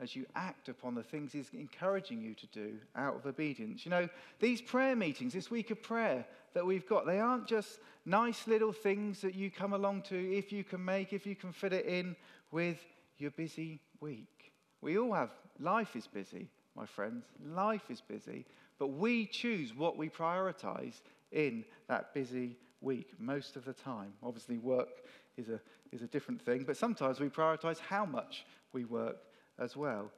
as 0.00 0.14
you 0.14 0.26
act 0.34 0.68
upon 0.68 0.94
the 0.94 1.02
things 1.02 1.32
He's 1.32 1.50
encouraging 1.52 2.20
you 2.20 2.34
to 2.34 2.46
do 2.48 2.74
out 2.94 3.16
of 3.16 3.26
obedience. 3.26 3.84
You 3.84 3.90
know, 3.90 4.08
these 4.40 4.60
prayer 4.60 4.94
meetings, 4.94 5.32
this 5.32 5.50
week 5.50 5.70
of 5.70 5.82
prayer 5.82 6.26
that 6.54 6.66
we've 6.66 6.86
got, 6.86 7.06
they 7.06 7.18
aren't 7.18 7.46
just 7.46 7.80
nice 8.04 8.46
little 8.46 8.72
things 8.72 9.20
that 9.22 9.34
you 9.34 9.50
come 9.50 9.72
along 9.72 10.02
to 10.02 10.16
if 10.16 10.52
you 10.52 10.64
can 10.64 10.84
make, 10.84 11.12
if 11.12 11.26
you 11.26 11.34
can 11.34 11.52
fit 11.52 11.72
it 11.72 11.86
in 11.86 12.14
with 12.50 12.78
your 13.18 13.30
busy 13.30 13.80
week. 14.00 14.52
We 14.82 14.98
all 14.98 15.12
have, 15.14 15.30
life 15.58 15.96
is 15.96 16.06
busy, 16.06 16.48
my 16.74 16.86
friends. 16.86 17.24
Life 17.44 17.90
is 17.90 18.00
busy, 18.00 18.44
but 18.78 18.88
we 18.88 19.26
choose 19.26 19.74
what 19.74 19.96
we 19.96 20.08
prioritize 20.08 21.00
in 21.32 21.64
that 21.88 22.12
busy 22.12 22.56
week 22.80 23.12
most 23.18 23.56
of 23.56 23.64
the 23.64 23.72
time. 23.72 24.12
Obviously, 24.22 24.58
work 24.58 25.02
is 25.36 25.48
a, 25.48 25.60
is 25.92 26.02
a 26.02 26.06
different 26.06 26.40
thing, 26.40 26.64
but 26.64 26.76
sometimes 26.76 27.18
we 27.18 27.28
prioritize 27.28 27.78
how 27.78 28.04
much 28.04 28.44
we 28.72 28.84
work 28.84 29.16
as 29.58 29.76
well. 29.76 30.10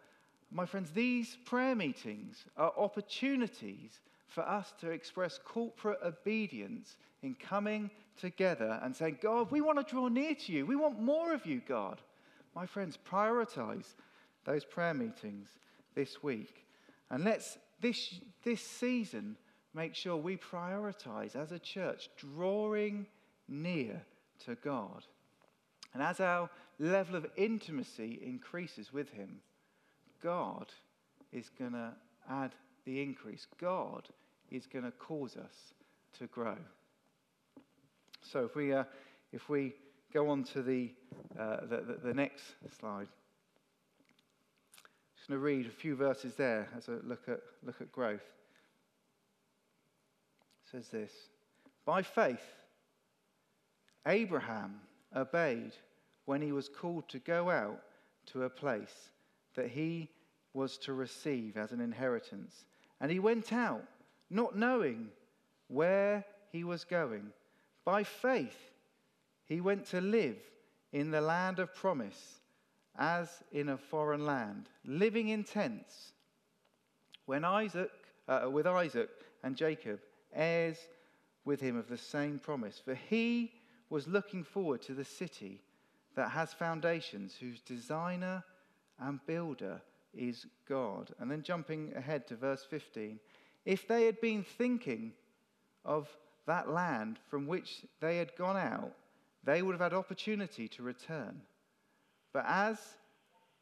My 0.51 0.67
friends, 0.67 0.91
these 0.91 1.37
prayer 1.45 1.75
meetings 1.75 2.45
are 2.57 2.73
opportunities 2.77 4.01
for 4.27 4.49
us 4.49 4.73
to 4.81 4.91
express 4.91 5.39
corporate 5.45 5.99
obedience 6.05 6.97
in 7.23 7.35
coming 7.35 7.91
together 8.19 8.79
and 8.83 8.95
saying, 8.95 9.19
God, 9.21 9.51
we 9.51 9.61
want 9.61 9.79
to 9.79 9.91
draw 9.91 10.09
near 10.09 10.35
to 10.35 10.53
you. 10.53 10.67
We 10.67 10.77
want 10.77 11.01
more 11.01 11.33
of 11.33 11.45
you, 11.47 11.61
God. 11.67 12.01
My 12.55 12.67
friends, 12.67 12.99
prioritize 13.11 13.95
those 14.45 14.65
prayer 14.65 14.95
meetings 14.95 15.49
this 15.95 16.23
week. 16.23 16.67
And 17.11 17.25
let's, 17.25 17.59
this, 17.81 18.21
this 18.43 18.63
season, 18.63 19.37
make 19.75 19.95
sure 19.95 20.17
we 20.17 20.37
prioritize 20.37 21.37
as 21.37 21.53
a 21.53 21.59
church 21.59 22.09
drawing 22.17 23.07
near 23.49 24.03
to 24.47 24.55
God. 24.57 25.05
And 25.95 26.03
as 26.03 26.21
our 26.21 26.51
level 26.79 27.17
of 27.17 27.27
intimacy 27.37 28.21
increases 28.25 28.93
with 28.93 29.11
Him, 29.11 29.41
God 30.23 30.67
is 31.33 31.51
going 31.59 31.73
to 31.73 31.93
add 32.31 32.55
the 32.85 33.03
increase. 33.03 33.47
God 33.61 34.09
is 34.51 34.67
going 34.67 34.85
to 34.85 34.93
cause 34.93 35.37
us 35.37 35.73
to 36.19 36.27
grow. 36.27 36.57
So 38.23 38.45
if 38.45 38.55
we, 38.55 38.73
uh, 38.73 38.85
if 39.33 39.49
we 39.49 39.75
go 40.13 40.31
on 40.31 40.45
to 40.45 40.63
the, 40.63 40.91
uh, 41.39 41.59
the, 41.63 41.77
the, 41.79 41.99
the, 42.05 42.15
next 42.15 42.43
slide. 42.79 43.09
Just 45.17 45.29
going 45.29 45.39
to 45.39 45.45
read 45.45 45.67
a 45.67 45.71
few 45.71 45.97
verses 45.97 46.35
there 46.35 46.69
as 46.77 46.89
a 46.89 46.99
look 47.05 47.29
at, 47.29 47.41
look 47.65 47.81
at 47.81 47.93
growth. 47.93 48.21
It 50.65 50.71
says 50.71 50.89
this 50.89 51.13
By 51.85 52.03
faith, 52.03 52.45
Abraham 54.07 54.81
obeyed 55.15 55.73
when 56.29 56.43
he 56.43 56.53
was 56.53 56.69
called 56.69 57.09
to 57.09 57.19
go 57.19 57.49
out 57.49 57.81
to 58.27 58.43
a 58.43 58.51
place 58.51 59.13
that 59.55 59.71
he 59.71 60.11
was 60.53 60.77
to 60.77 60.93
receive 60.93 61.57
as 61.57 61.73
an 61.73 61.81
inheritance. 61.81 62.67
And 63.01 63.11
he 63.11 63.19
went 63.19 63.51
out, 63.51 63.83
not 64.29 64.55
knowing 64.55 65.09
where 65.69 66.23
he 66.53 66.65
was 66.65 66.85
going. 66.85 67.33
By 67.87 68.05
faith, 68.05 68.73
he 69.47 69.63
went 69.63 69.87
to 69.87 70.03
live 70.03 70.37
in 70.93 71.11
the 71.11 71.23
land 71.23 71.61
of 71.61 71.75
promise 71.75 72.41
as 72.99 73.43
in 73.51 73.71
a 73.71 73.79
foreign 73.79 74.27
land, 74.27 74.69
living 74.85 75.29
in 75.29 75.45
tents. 75.45 76.13
When 77.25 77.43
Isaac, 77.43 77.91
uh, 78.29 78.51
with 78.53 78.67
Isaac 78.67 79.09
and 79.43 79.57
Jacob 79.57 80.01
heirs 80.35 80.77
with 81.47 81.63
him 81.63 81.79
of 81.79 81.89
the 81.89 81.97
same 81.97 82.39
promise. 82.39 82.79
For 82.85 82.95
he 82.95 83.51
was 83.89 84.07
looking 84.07 84.45
forward 84.45 84.83
to 84.83 84.93
the 84.93 85.07
city 85.07 85.63
that 86.17 86.31
has 86.31 86.53
foundations, 86.53 87.37
whose 87.39 87.61
designer 87.61 88.43
and 88.99 89.21
builder 89.27 89.81
is 90.15 90.47
God. 90.69 91.11
And 91.19 91.31
then 91.31 91.43
jumping 91.43 91.93
ahead 91.97 92.27
to 92.29 92.37
verse 92.37 92.67
15, 92.69 93.19
if 93.65 93.87
they 93.87 94.05
had 94.07 94.21
been 94.21 94.45
thinking 94.57 95.13
of 95.85 96.09
that 96.47 96.71
land 96.71 97.19
from 97.29 97.47
which 97.47 97.85
they 98.01 98.17
had 98.17 98.35
gone 98.37 98.57
out, 98.57 98.93
they 99.45 99.63
would 99.63 99.73
have 99.73 99.81
had 99.81 99.95
opportunity 99.95 100.69
to 100.69 100.83
return. 100.83 101.41
But 102.33 102.45
as 102.47 102.79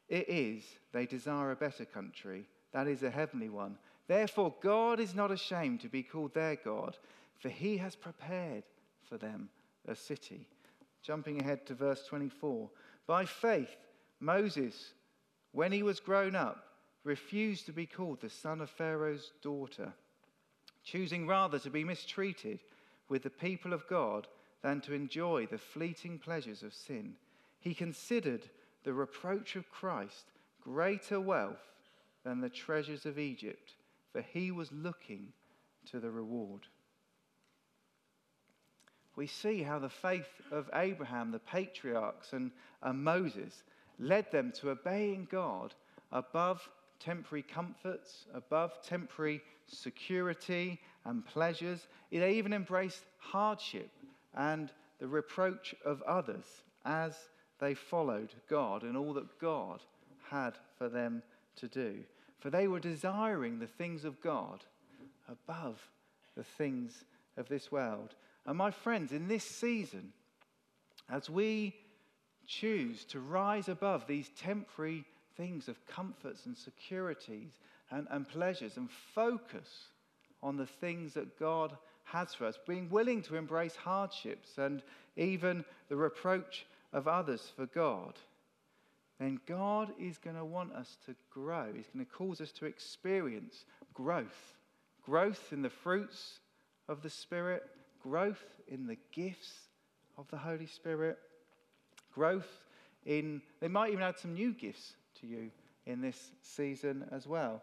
it 0.09 0.29
is, 0.29 0.65
they 0.93 1.07
desire 1.07 1.51
a 1.51 1.57
better 1.57 1.85
country, 1.85 2.47
that 2.73 2.87
is 2.87 3.03
a 3.03 3.11
heavenly 3.11 3.49
one. 3.49 3.77
Therefore, 4.09 4.55
God 4.63 5.01
is 5.01 5.15
not 5.15 5.31
ashamed 5.31 5.81
to 5.81 5.89
be 5.89 6.03
called 6.03 6.35
their 6.35 6.57
God, 6.57 6.97
for 7.39 7.49
he 7.49 7.77
has 7.79 7.97
prepared 7.97 8.65
for 9.09 9.19
them 9.19 9.49
a 9.89 9.95
city. 9.95 10.47
Jumping 11.07 11.41
ahead 11.41 11.65
to 11.67 11.75
verse 11.75 12.05
24. 12.09 12.69
By 13.07 13.25
faith, 13.25 13.77
Moses, 14.19 14.93
when 15.53 15.71
he 15.71 15.85
was 15.85 16.01
grown 16.01 16.35
up, 16.35 16.65
refused 17.05 17.67
to 17.67 17.73
be 17.73 17.87
called 17.87 18.21
the 18.21 18.29
son 18.29 18.61
of 18.61 18.69
Pharaoh's 18.69 19.31
daughter, 19.41 19.93
choosing 20.83 21.29
rather 21.29 21.61
to 21.61 21.71
be 21.71 21.85
mistreated 21.85 22.59
with 23.09 23.23
the 23.23 23.31
people 23.31 23.73
of 23.73 23.87
God 23.87 24.27
than 24.63 24.81
to 24.81 24.95
enjoy 24.95 25.47
the 25.47 25.59
fleeting 25.59 26.19
pleasures 26.19 26.65
of 26.65 26.75
sin. 26.75 27.15
He 27.61 27.73
considered 27.73 28.51
the 28.83 28.93
reproach 28.93 29.55
of 29.55 29.71
Christ 29.71 30.33
greater 30.61 31.21
wealth 31.21 31.73
than 32.25 32.41
the 32.41 32.51
treasures 32.51 33.07
of 33.07 33.17
Egypt, 33.17 33.75
for 34.11 34.23
he 34.23 34.51
was 34.51 34.73
looking 34.73 35.33
to 35.89 36.01
the 36.01 36.11
reward 36.11 36.63
we 39.17 39.27
see 39.27 39.63
how 39.63 39.79
the 39.79 39.89
faith 39.89 40.29
of 40.53 40.71
Abraham, 40.75 41.33
the 41.33 41.39
patriarchs, 41.39 42.33
and, 42.33 42.51
and 42.83 43.03
Moses 43.03 43.65
led 43.99 44.31
them 44.31 44.53
to 44.61 44.71
obeying 44.71 45.27
God 45.31 45.75
above 46.13 46.69
temporary 47.01 47.43
comforts, 47.43 48.27
above 48.35 48.73
temporary 48.83 49.41
security 49.67 50.79
and 51.05 51.25
pleasures. 51.27 51.87
They 52.13 52.35
even 52.35 52.53
embraced 52.53 53.05
hardship 53.19 53.91
and 54.35 54.71
the 55.01 55.09
reproach 55.09 55.75
of 55.85 56.03
others 56.03 56.45
as 56.85 57.15
they 57.59 57.75
followed 57.75 58.35
God 58.49 58.83
and 58.83 58.97
all 58.97 59.15
that 59.15 59.39
God 59.41 59.81
had 60.31 60.55
for 60.79 60.89
them 60.89 61.23
to 61.57 61.69
do. 61.69 61.97
For 62.39 62.51
they 62.51 62.69
were 62.69 62.81
desiring 62.81 63.59
the 63.59 63.67
things 63.67 64.05
of 64.05 64.21
God 64.21 64.65
above 65.29 65.81
the 66.37 66.45
things 66.45 67.05
of 67.37 67.49
this 67.49 67.73
world. 67.73 68.15
And 68.47 68.57
my 68.57 68.71
friends, 68.71 69.13
in 69.13 69.29
this 69.29 69.45
season, 69.45 70.13
as 71.11 71.29
we 71.29 71.75
choose 72.47 73.05
to 73.07 73.21
rise 73.21 73.69
above 73.69 74.07
these 74.07 74.31
temporary 74.41 75.05
things 75.37 75.69
of 75.69 75.85
comforts 75.87 76.47
and 76.47 76.57
securities 76.57 77.51
and, 77.91 78.07
and 78.11 78.29
pleasures 78.29 78.77
and 78.77 78.89
focus 79.15 79.89
on 80.43 80.57
the 80.57 80.67
things 80.67 81.15
that 81.15 81.39
God 81.39 81.77
has 82.05 82.35
for 82.35 82.47
us, 82.47 82.59
being 82.67 82.89
willing 82.89 83.21
to 83.23 83.37
embrace 83.37 83.75
hardships 83.75 84.59
and 84.59 84.83
even 85.17 85.65
the 85.89 85.97
reproach 85.97 86.67
of 86.93 87.09
others 87.09 87.53
for 87.57 87.67
God, 87.67 88.15
then 89.19 89.41
God 89.47 89.93
is 89.99 90.19
going 90.19 90.37
to 90.37 90.45
want 90.45 90.73
us 90.73 90.99
to 91.07 91.17
grow. 91.31 91.73
He's 91.75 91.89
going 91.93 92.05
to 92.05 92.13
cause 92.13 92.41
us 92.41 92.53
to 92.53 92.67
experience 92.67 93.65
growth 93.93 94.55
growth 95.07 95.53
in 95.53 95.63
the 95.63 95.71
fruits 95.71 96.41
of 96.89 97.03
the 97.03 97.11
Spirit 97.11 97.63
growth 98.09 98.45
in 98.69 98.87
the 98.87 98.97
gifts 99.13 99.53
of 100.17 100.29
the 100.31 100.37
Holy 100.37 100.67
Spirit, 100.67 101.19
growth 102.13 102.49
in, 103.05 103.43
they 103.61 103.69
might 103.69 103.91
even 103.91 104.03
add 104.03 104.19
some 104.19 104.35
new 104.35 104.53
gifts 104.53 104.95
to 105.21 105.27
you 105.27 105.51
in 105.87 106.01
this 106.01 106.31
season 106.41 107.05
as 107.11 107.27
well. 107.27 107.63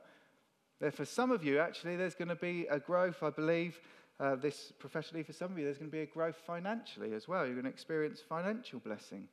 There, 0.80 0.92
for 0.92 1.06
some 1.06 1.32
of 1.32 1.44
you, 1.44 1.60
actually, 1.60 1.96
there's 1.96 2.16
going 2.16 2.30
to 2.30 2.36
be 2.36 2.68
a 2.70 2.80
growth, 2.80 3.24
I 3.24 3.30
believe, 3.30 3.80
uh, 4.20 4.36
this 4.36 4.74
professionally, 4.80 5.24
for 5.24 5.34
some 5.34 5.52
of 5.52 5.58
you, 5.58 5.66
there's 5.66 5.78
going 5.78 5.90
to 5.90 5.96
be 5.96 6.04
a 6.04 6.06
growth 6.06 6.38
financially 6.46 7.14
as 7.14 7.28
well. 7.28 7.46
You're 7.46 7.56
going 7.56 7.66
to 7.66 7.70
experience 7.70 8.22
financial 8.28 8.80
blessing 8.80 9.28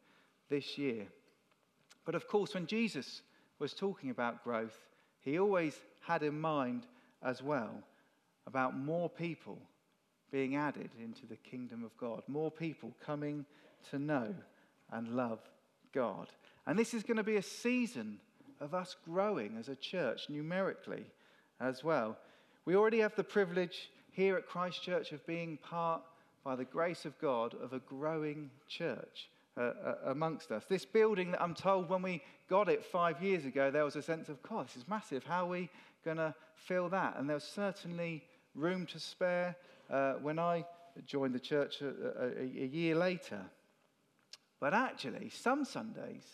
this 0.49 0.79
year. 0.79 1.07
But 2.05 2.15
of 2.15 2.29
course, 2.29 2.55
when 2.55 2.67
Jesus 2.67 3.23
was 3.59 3.75
talking 3.75 4.11
about 4.11 4.43
growth, 4.43 4.79
he 5.21 5.39
always 5.39 5.81
had 6.01 6.23
in 6.23 6.41
mind 6.41 6.87
as 7.23 7.43
well 7.43 7.83
about 8.47 8.77
more 8.77 9.09
people 9.09 9.59
being 10.31 10.57
added 10.57 10.91
into 11.03 11.27
the 11.27 11.37
kingdom 11.37 11.85
of 11.85 11.97
God. 11.97 12.23
More 12.29 12.51
people 12.51 12.93
coming 13.05 13.45
to 13.91 13.99
know 13.99 14.35
and 14.93 15.17
love 15.17 15.41
God. 15.93 16.29
And 16.67 16.79
this 16.79 16.95
is 16.95 17.03
going 17.03 17.17
to 17.17 17.23
be 17.23 17.37
a 17.37 17.43
season 17.43 18.19
of 18.61 18.75
us 18.75 18.97
growing 19.05 19.57
as 19.59 19.69
a 19.69 19.77
church 19.77 20.29
numerically 20.29 21.05
as 21.61 21.83
well. 21.83 22.17
We 22.65 22.77
already 22.77 22.99
have 22.99 23.17
the 23.17 23.25
privilege 23.25 23.91
here 24.13 24.37
at 24.37 24.47
Christ 24.47 24.83
Church 24.83 25.13
of 25.13 25.27
being 25.27 25.57
part, 25.59 26.03
by 26.45 26.57
the 26.57 26.65
grace 26.65 27.05
of 27.05 27.19
God, 27.21 27.55
of 27.63 27.73
a 27.73 27.81
growing 27.81 28.51
church. 28.69 29.29
Uh, 29.59 29.73
uh, 29.85 29.95
amongst 30.07 30.53
us. 30.53 30.65
This 30.69 30.85
building 30.85 31.33
that 31.33 31.43
I'm 31.43 31.55
told 31.55 31.89
when 31.89 32.03
we 32.03 32.23
got 32.49 32.69
it 32.69 32.85
five 32.85 33.21
years 33.21 33.45
ago, 33.45 33.71
there 33.71 33.85
was 33.85 33.97
a 33.97 34.01
sense 34.01 34.29
of, 34.29 34.41
God, 34.43 34.69
this 34.69 34.77
is 34.77 34.89
massive. 34.89 35.25
How 35.25 35.45
are 35.45 35.49
we 35.49 35.69
going 36.05 36.19
to 36.19 36.35
fill 36.55 36.89
that? 36.91 37.17
And 37.19 37.29
there's 37.29 37.45
certainly 37.45 38.23
room 38.55 38.87
to 38.87 39.01
spare 39.01 39.57
uh, 39.91 40.15
when 40.15 40.39
I 40.39 40.65
joined 41.07 41.35
the 41.35 41.41
church 41.41 41.83
a, 41.83 41.89
a, 41.89 42.43
a, 42.43 42.67
year 42.67 42.95
later. 42.95 43.41
But 44.59 44.75
actually, 44.75 45.31
some 45.31 45.65
Sundays, 45.65 46.25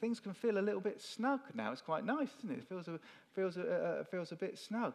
things 0.00 0.20
can 0.20 0.34
feel 0.34 0.58
a 0.58 0.60
little 0.60 0.80
bit 0.80 1.00
snug 1.00 1.40
now. 1.54 1.72
It's 1.72 1.82
quite 1.82 2.04
nice, 2.04 2.28
isn't 2.38 2.50
it? 2.50 2.58
It 2.58 2.68
feels 2.68 2.88
a, 2.88 3.00
feels 3.34 3.56
a, 3.56 4.06
feels 4.10 4.32
a 4.32 4.36
bit 4.36 4.58
snug. 4.58 4.94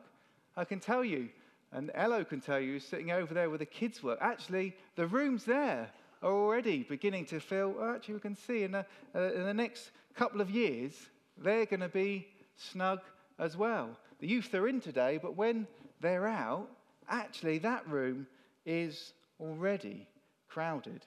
I 0.55 0.65
can 0.65 0.79
tell 0.79 1.03
you, 1.03 1.29
and 1.71 1.91
Ello 1.95 2.23
can 2.23 2.39
tell 2.39 2.59
you, 2.59 2.79
sitting 2.79 3.11
over 3.11 3.33
there 3.33 3.49
with 3.49 3.59
the 3.59 3.65
kids' 3.65 4.03
work, 4.03 4.19
actually, 4.21 4.75
the 4.95 5.07
rooms 5.07 5.45
there 5.45 5.89
are 6.21 6.31
already 6.31 6.83
beginning 6.83 7.25
to 7.25 7.39
feel, 7.39 7.75
oh, 7.79 7.95
actually, 7.95 8.13
we 8.15 8.19
can 8.19 8.35
see 8.35 8.63
in 8.63 8.71
the, 8.71 8.85
uh, 9.15 9.33
in 9.33 9.43
the 9.43 9.53
next 9.53 9.91
couple 10.15 10.39
of 10.39 10.51
years, 10.51 10.93
they're 11.37 11.65
going 11.65 11.79
to 11.79 11.89
be 11.89 12.27
snug 12.55 12.99
as 13.39 13.57
well. 13.57 13.97
The 14.19 14.27
youth 14.27 14.53
are 14.53 14.67
in 14.67 14.79
today, 14.79 15.19
but 15.21 15.35
when 15.35 15.67
they're 15.99 16.27
out, 16.27 16.69
actually, 17.09 17.57
that 17.59 17.87
room 17.87 18.27
is 18.65 19.13
already 19.39 20.07
crowded. 20.47 21.05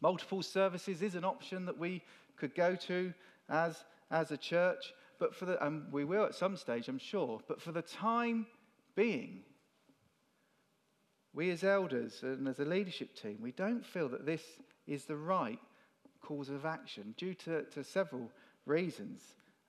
Multiple 0.00 0.42
services 0.42 1.02
is 1.02 1.14
an 1.14 1.24
option 1.24 1.66
that 1.66 1.78
we 1.78 2.02
could 2.36 2.54
go 2.54 2.74
to 2.74 3.12
as, 3.48 3.84
as 4.10 4.30
a 4.32 4.36
church, 4.36 4.92
but 5.18 5.34
for 5.34 5.44
the, 5.44 5.64
and 5.64 5.92
we 5.92 6.04
will 6.04 6.24
at 6.24 6.34
some 6.34 6.56
stage, 6.56 6.88
I'm 6.88 6.98
sure, 6.98 7.40
but 7.46 7.60
for 7.60 7.72
the 7.72 7.82
time 7.82 8.46
being, 8.96 9.40
we 11.34 11.50
as 11.50 11.64
elders 11.64 12.22
and 12.22 12.48
as 12.48 12.58
a 12.58 12.64
leadership 12.64 13.14
team, 13.14 13.38
we 13.40 13.52
don't 13.52 13.84
feel 13.84 14.08
that 14.08 14.26
this 14.26 14.42
is 14.86 15.04
the 15.04 15.16
right 15.16 15.58
course 16.20 16.48
of 16.48 16.64
action 16.64 17.14
due 17.16 17.34
to, 17.34 17.62
to 17.64 17.84
several 17.84 18.30
reasons, 18.66 19.22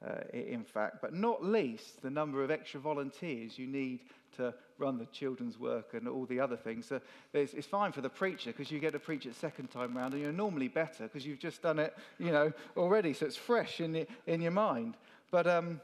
uh, 0.06 0.22
in 0.34 0.64
fact, 0.64 0.98
but 1.02 1.14
not 1.14 1.44
least 1.44 2.02
the 2.02 2.10
number 2.10 2.44
of 2.44 2.52
extra 2.52 2.80
volunteers 2.80 3.58
you 3.58 3.68
need 3.68 4.02
to 4.36 4.54
run 4.78 4.98
the 4.98 5.06
children's 5.08 5.60
work 5.60 5.94
and 5.94 6.08
all 6.08 6.26
the 6.26 6.40
other 6.40 6.58
things. 6.58 6.88
So 6.88 7.00
it's, 7.34 7.54
it's 7.54 7.68
fine 7.68 7.92
for 7.92 8.02
the 8.02 8.10
preacher 8.10 8.52
because 8.52 8.72
you 8.72 8.80
get 8.80 8.94
to 8.94 9.00
preach 9.00 9.26
it 9.26 9.36
second 9.36 9.68
time 9.68 9.96
round, 9.96 10.14
and 10.14 10.22
you're 10.22 10.32
normally 10.32 10.68
better 10.68 11.04
because 11.04 11.26
you've 11.26 11.40
just 11.40 11.62
done 11.62 11.80
it, 11.80 11.96
you 12.20 12.32
know, 12.32 12.52
already. 12.76 13.14
So 13.14 13.26
it's 13.26 13.38
fresh 13.38 13.80
in, 13.80 13.94
the, 13.94 14.08
in 14.28 14.42
your 14.42 14.52
mind. 14.52 14.98
But, 15.32 15.48
um, 15.48 15.80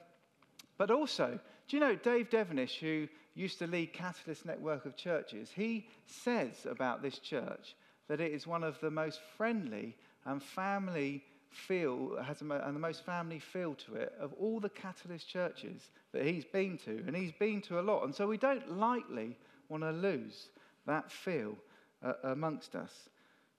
but 0.78 0.92
also, 0.92 1.40
do 1.68 1.78
you 1.78 1.80
know 1.80 1.96
Dave 1.96 2.30
Devenish, 2.30 2.80
who 2.80 3.08
used 3.36 3.60
to 3.60 3.68
lead 3.68 3.94
Catalyst 3.94 4.46
Network 4.46 4.86
of 4.86 4.96
Churches, 4.96 5.52
he 5.56 5.88
says 6.06 6.66
about 6.70 7.02
this 7.02 7.20
church 7.20 7.76
that 8.08 8.20
it 8.20 8.34
is 8.34 8.48
one 8.48 8.64
of 8.64 8.80
the 8.82 8.92
most 8.92 9.20
friendly 9.38 9.96
and 10.26 10.42
family 10.42 11.24
feel, 11.52 12.18
has 12.24 12.42
and 12.42 12.76
the 12.76 12.80
most 12.80 13.06
family 13.06 13.40
feel 13.40 13.76
to 13.76 13.96
it 13.96 14.14
of 14.20 14.34
all 14.34 14.60
the 14.60 14.70
Catalyst 14.70 15.28
churches 15.28 15.92
that 16.12 16.26
he's 16.26 16.46
been 16.46 16.78
to. 16.80 17.04
And 17.08 17.16
he's 17.16 17.32
been 17.32 17.62
to 17.64 17.80
a 17.80 17.82
lot. 17.82 18.04
And 18.04 18.14
so 18.14 18.28
we 18.28 18.38
don't 18.38 18.78
lightly 18.78 19.38
want 19.68 19.84
to 19.84 19.92
lose 19.92 20.50
that 20.86 21.12
feel 21.12 21.56
uh, 22.04 22.14
amongst 22.24 22.76
us. 22.76 23.10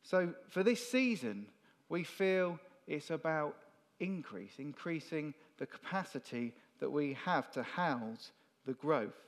So 0.02 0.32
for 0.48 0.62
this 0.62 0.86
season, 0.86 1.46
we 1.88 2.04
feel 2.04 2.58
it's 2.86 3.10
about 3.10 3.56
increase, 4.00 4.52
increasing 4.58 5.34
the 5.58 5.66
capacity 5.66 6.54
that 6.80 6.90
we 6.90 7.16
have 7.24 7.50
to 7.52 7.62
house 7.62 8.32
the 8.66 8.72
growth 8.72 9.20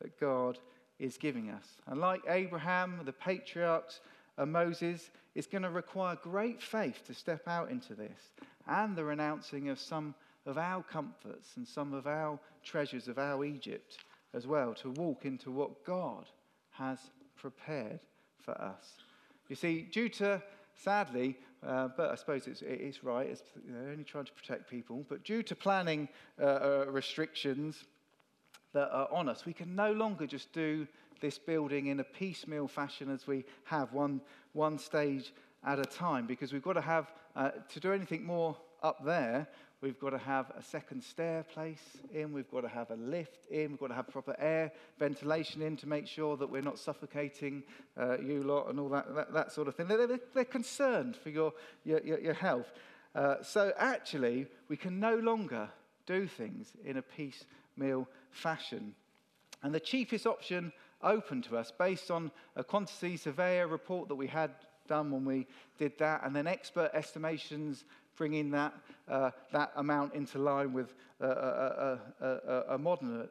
that 0.00 0.18
God 0.20 0.58
is 0.98 1.16
giving 1.16 1.50
us. 1.50 1.66
And 1.86 2.00
like 2.00 2.22
Abraham, 2.28 3.00
the 3.04 3.12
patriarchs, 3.12 4.00
Moses, 4.46 5.10
it's 5.34 5.46
going 5.46 5.62
to 5.62 5.70
require 5.70 6.16
great 6.22 6.62
faith 6.62 7.06
to 7.06 7.14
step 7.14 7.46
out 7.46 7.70
into 7.70 7.94
this 7.94 8.32
and 8.66 8.96
the 8.96 9.04
renouncing 9.04 9.68
of 9.68 9.78
some 9.78 10.14
of 10.46 10.58
our 10.58 10.82
comforts 10.82 11.56
and 11.56 11.66
some 11.66 11.92
of 11.92 12.06
our 12.06 12.38
treasures 12.64 13.08
of 13.08 13.18
our 13.18 13.44
Egypt 13.44 13.98
as 14.34 14.46
well, 14.46 14.74
to 14.74 14.90
walk 14.90 15.24
into 15.24 15.50
what 15.50 15.84
God 15.84 16.24
has 16.70 16.98
prepared 17.36 18.00
for 18.38 18.52
us. 18.60 18.94
You 19.48 19.56
see, 19.56 19.82
due 19.82 20.08
to, 20.10 20.40
sadly, 20.74 21.36
uh, 21.66 21.88
but 21.96 22.10
I 22.10 22.14
suppose 22.14 22.46
it's, 22.46 22.62
it's 22.62 23.02
right, 23.02 23.26
it's, 23.26 23.42
they're 23.66 23.90
only 23.90 24.04
trying 24.04 24.26
to 24.26 24.32
protect 24.32 24.70
people, 24.70 25.04
but 25.08 25.24
due 25.24 25.42
to 25.42 25.54
planning 25.56 26.08
uh, 26.40 26.44
uh, 26.44 26.84
restrictions 26.88 27.84
that 28.72 28.88
are 28.92 29.08
on 29.10 29.28
us, 29.28 29.44
we 29.44 29.52
can 29.52 29.74
no 29.74 29.92
longer 29.92 30.26
just 30.26 30.52
do 30.52 30.86
this 31.20 31.38
building 31.38 31.86
in 31.86 32.00
a 32.00 32.04
piecemeal 32.04 32.68
fashion 32.68 33.10
as 33.10 33.26
we 33.26 33.44
have, 33.64 33.92
one, 33.92 34.20
one 34.52 34.78
stage 34.78 35.32
at 35.64 35.78
a 35.78 35.84
time, 35.84 36.26
because 36.26 36.52
we've 36.52 36.62
got 36.62 36.74
to 36.74 36.80
have, 36.80 37.12
uh, 37.36 37.50
to 37.68 37.80
do 37.80 37.92
anything 37.92 38.24
more 38.24 38.56
up 38.82 39.04
there, 39.04 39.46
We've 39.82 39.98
got 39.98 40.10
to 40.10 40.18
have 40.18 40.52
a 40.58 40.62
second 40.62 41.02
stair 41.02 41.42
place 41.42 41.82
in. 42.12 42.34
We've 42.34 42.50
got 42.50 42.60
to 42.62 42.68
have 42.68 42.90
a 42.90 42.96
lift 42.96 43.46
in. 43.50 43.70
We've 43.70 43.80
got 43.80 43.86
to 43.88 43.94
have 43.94 44.08
proper 44.08 44.36
air 44.38 44.72
ventilation 44.98 45.62
in 45.62 45.74
to 45.78 45.88
make 45.88 46.06
sure 46.06 46.36
that 46.36 46.50
we're 46.50 46.60
not 46.60 46.78
suffocating 46.78 47.62
uh, 47.98 48.18
you 48.18 48.42
lot 48.42 48.68
and 48.68 48.78
all 48.78 48.90
that, 48.90 49.14
that, 49.14 49.32
that 49.32 49.52
sort 49.52 49.68
of 49.68 49.74
thing. 49.74 49.88
They're, 49.88 50.06
they're, 50.06 50.20
they're 50.34 50.44
concerned 50.44 51.16
for 51.16 51.30
your, 51.30 51.54
your, 51.84 52.00
your 52.02 52.34
health. 52.34 52.70
Uh, 53.14 53.36
so 53.42 53.72
actually, 53.78 54.48
we 54.68 54.76
can 54.76 55.00
no 55.00 55.16
longer 55.16 55.70
do 56.04 56.26
things 56.26 56.74
in 56.84 56.98
a 56.98 57.02
piecemeal 57.02 58.06
fashion. 58.30 58.94
And 59.62 59.74
the 59.74 59.80
cheapest 59.80 60.26
option 60.26 60.74
open 61.02 61.42
to 61.42 61.56
us, 61.56 61.72
based 61.76 62.10
on 62.10 62.30
a 62.56 62.64
quantity 62.64 63.16
surveyor 63.16 63.66
report 63.66 64.08
that 64.08 64.14
we 64.14 64.26
had 64.26 64.50
done 64.86 65.10
when 65.10 65.24
we 65.24 65.46
did 65.78 65.96
that, 65.98 66.22
and 66.24 66.34
then 66.34 66.46
expert 66.46 66.90
estimations 66.94 67.84
bringing 68.16 68.50
that, 68.50 68.74
uh, 69.08 69.30
that 69.52 69.72
amount 69.76 70.14
into 70.14 70.38
line 70.38 70.72
with 70.72 70.94
a, 71.20 71.26
a, 71.26 71.98
a, 72.20 72.64
a, 72.74 72.78
modern 72.78 73.26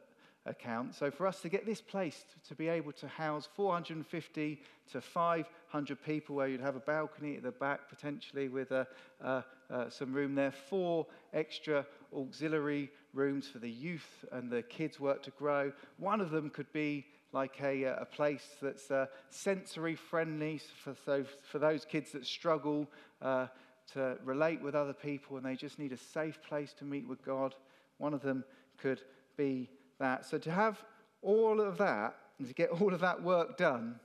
account. 0.46 0.94
So 0.94 1.10
for 1.10 1.26
us 1.26 1.40
to 1.42 1.48
get 1.48 1.64
this 1.64 1.80
place 1.80 2.24
to 2.48 2.54
be 2.54 2.68
able 2.68 2.92
to 2.92 3.06
house 3.06 3.48
450 3.54 4.60
to 4.92 5.00
500 5.00 6.02
people, 6.02 6.34
where 6.34 6.48
you'd 6.48 6.60
have 6.60 6.76
a 6.76 6.80
balcony 6.80 7.36
at 7.36 7.42
the 7.42 7.52
back 7.52 7.88
potentially 7.88 8.48
with 8.48 8.72
a, 8.72 8.86
uh, 9.22 9.42
uh, 9.70 9.90
some 9.90 10.12
room 10.12 10.34
there, 10.34 10.50
four 10.50 11.06
extra 11.32 11.86
auxiliary 12.12 12.90
rooms 13.12 13.46
for 13.46 13.58
the 13.58 13.70
youth 13.70 14.24
and 14.32 14.50
the 14.50 14.62
kids' 14.62 14.98
work 14.98 15.22
to 15.22 15.30
grow. 15.32 15.72
One 15.98 16.20
of 16.20 16.30
them 16.30 16.50
could 16.50 16.72
be 16.72 17.06
like 17.32 17.60
a, 17.62 17.84
a 17.84 18.04
place 18.04 18.46
that's 18.60 18.90
uh, 18.90 19.06
sensory 19.28 19.94
friendly 19.94 20.60
for, 20.82 20.94
so, 21.04 21.24
for 21.42 21.58
those 21.58 21.84
kids 21.84 22.12
that 22.12 22.26
struggle 22.26 22.88
uh, 23.22 23.46
to 23.92 24.16
relate 24.24 24.60
with 24.60 24.74
other 24.74 24.92
people 24.92 25.36
and 25.36 25.46
they 25.46 25.54
just 25.54 25.78
need 25.78 25.92
a 25.92 25.96
safe 25.96 26.40
place 26.42 26.72
to 26.72 26.84
meet 26.84 27.06
with 27.08 27.24
God. 27.24 27.54
One 27.98 28.14
of 28.14 28.22
them 28.22 28.44
could 28.78 29.00
be 29.36 29.68
that. 29.98 30.24
So 30.24 30.38
to 30.38 30.50
have 30.50 30.82
all 31.22 31.60
of 31.60 31.78
that 31.78 32.16
and 32.38 32.48
to 32.48 32.54
get 32.54 32.70
all 32.70 32.92
of 32.92 33.00
that 33.00 33.22
work 33.22 33.56
done 33.56 34.00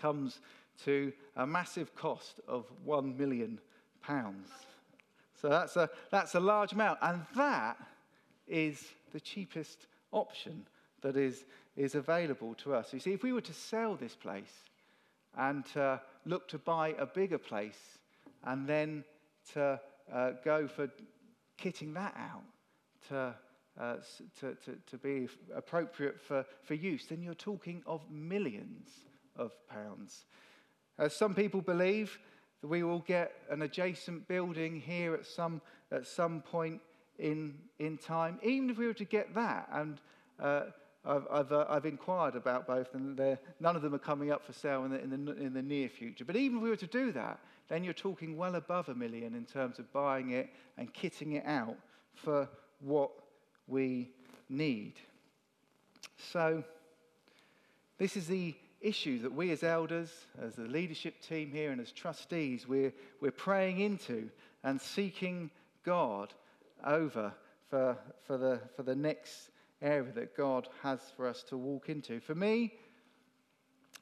comes 0.00 0.40
to 0.84 1.12
a 1.36 1.46
massive 1.46 1.94
cost 1.94 2.40
of 2.48 2.66
one 2.84 3.16
million 3.16 3.60
pounds. 4.02 4.48
So 5.40 5.48
that's 5.48 5.76
a, 5.76 5.88
that's 6.10 6.34
a 6.34 6.40
large 6.40 6.72
amount. 6.72 6.98
And 7.02 7.22
that 7.36 7.76
is 8.48 8.84
the 9.12 9.20
cheapest 9.20 9.86
option 10.12 10.66
that 11.02 11.16
is, 11.16 11.44
is 11.80 11.94
available 11.94 12.54
to 12.54 12.74
us. 12.74 12.92
You 12.92 13.00
see, 13.00 13.14
if 13.14 13.22
we 13.22 13.32
were 13.32 13.40
to 13.40 13.54
sell 13.54 13.96
this 13.96 14.14
place 14.14 14.64
and 15.38 15.64
uh, 15.76 15.96
look 16.26 16.46
to 16.48 16.58
buy 16.58 16.94
a 16.98 17.06
bigger 17.06 17.38
place, 17.38 17.98
and 18.44 18.66
then 18.66 19.04
to 19.52 19.80
uh, 20.12 20.32
go 20.44 20.68
for 20.68 20.90
kitting 21.58 21.94
that 21.94 22.14
out 22.16 22.42
to, 23.08 23.34
uh, 23.80 23.96
to, 24.40 24.54
to, 24.64 24.76
to 24.86 24.98
be 24.98 25.28
appropriate 25.54 26.20
for, 26.20 26.44
for 26.62 26.74
use, 26.74 27.06
then 27.06 27.22
you're 27.22 27.34
talking 27.34 27.82
of 27.86 28.02
millions 28.10 28.90
of 29.36 29.52
pounds. 29.68 30.24
As 30.98 31.14
some 31.14 31.34
people 31.34 31.62
believe 31.62 32.18
that 32.60 32.68
we 32.68 32.82
will 32.82 33.00
get 33.00 33.32
an 33.50 33.62
adjacent 33.62 34.28
building 34.28 34.80
here 34.80 35.14
at 35.14 35.24
some, 35.24 35.62
at 35.92 36.06
some 36.06 36.42
point 36.42 36.80
in, 37.18 37.54
in 37.78 37.96
time, 37.96 38.38
even 38.42 38.68
if 38.68 38.76
we 38.76 38.86
were 38.86 38.94
to 38.94 39.04
get 39.04 39.34
that, 39.34 39.68
and 39.72 40.00
uh, 40.40 40.62
I've, 41.04 41.26
I've, 41.30 41.52
uh, 41.52 41.64
I've, 41.68 41.86
inquired 41.86 42.36
about 42.36 42.66
both, 42.66 42.94
and 42.94 43.18
none 43.58 43.74
of 43.76 43.80
them 43.80 43.94
are 43.94 43.98
coming 43.98 44.30
up 44.30 44.44
for 44.44 44.52
sale 44.52 44.84
in 44.84 44.90
the, 44.90 45.02
in, 45.02 45.24
the, 45.24 45.32
in 45.32 45.54
the 45.54 45.62
near 45.62 45.88
future. 45.88 46.26
But 46.26 46.36
even 46.36 46.58
if 46.58 46.62
we 46.62 46.68
were 46.68 46.76
to 46.76 46.86
do 46.86 47.10
that, 47.12 47.40
then 47.68 47.84
you're 47.84 47.94
talking 47.94 48.36
well 48.36 48.56
above 48.56 48.88
a 48.90 48.94
million 48.94 49.34
in 49.34 49.46
terms 49.46 49.78
of 49.78 49.90
buying 49.92 50.30
it 50.32 50.50
and 50.76 50.92
kitting 50.92 51.32
it 51.36 51.44
out 51.46 51.76
for 52.14 52.48
what 52.80 53.10
we 53.66 54.10
need. 54.50 54.94
So, 56.18 56.64
this 57.96 58.16
is 58.16 58.26
the 58.26 58.54
issue 58.80 59.20
that 59.20 59.32
we 59.32 59.50
as 59.52 59.62
elders, 59.62 60.10
as 60.40 60.56
the 60.56 60.64
leadership 60.64 61.22
team 61.22 61.50
here, 61.52 61.70
and 61.70 61.80
as 61.80 61.92
trustees, 61.92 62.66
we're, 62.66 62.92
we're 63.20 63.30
praying 63.30 63.80
into 63.80 64.28
and 64.64 64.80
seeking 64.80 65.50
God 65.84 66.34
over 66.84 67.32
for, 67.68 67.96
for, 68.26 68.36
the, 68.36 68.60
for 68.74 68.82
the 68.82 68.96
next 68.96 69.49
area 69.82 70.12
that 70.12 70.36
God 70.36 70.68
has 70.82 71.00
for 71.16 71.26
us 71.26 71.42
to 71.44 71.56
walk 71.56 71.88
into. 71.88 72.20
For 72.20 72.34
me, 72.34 72.74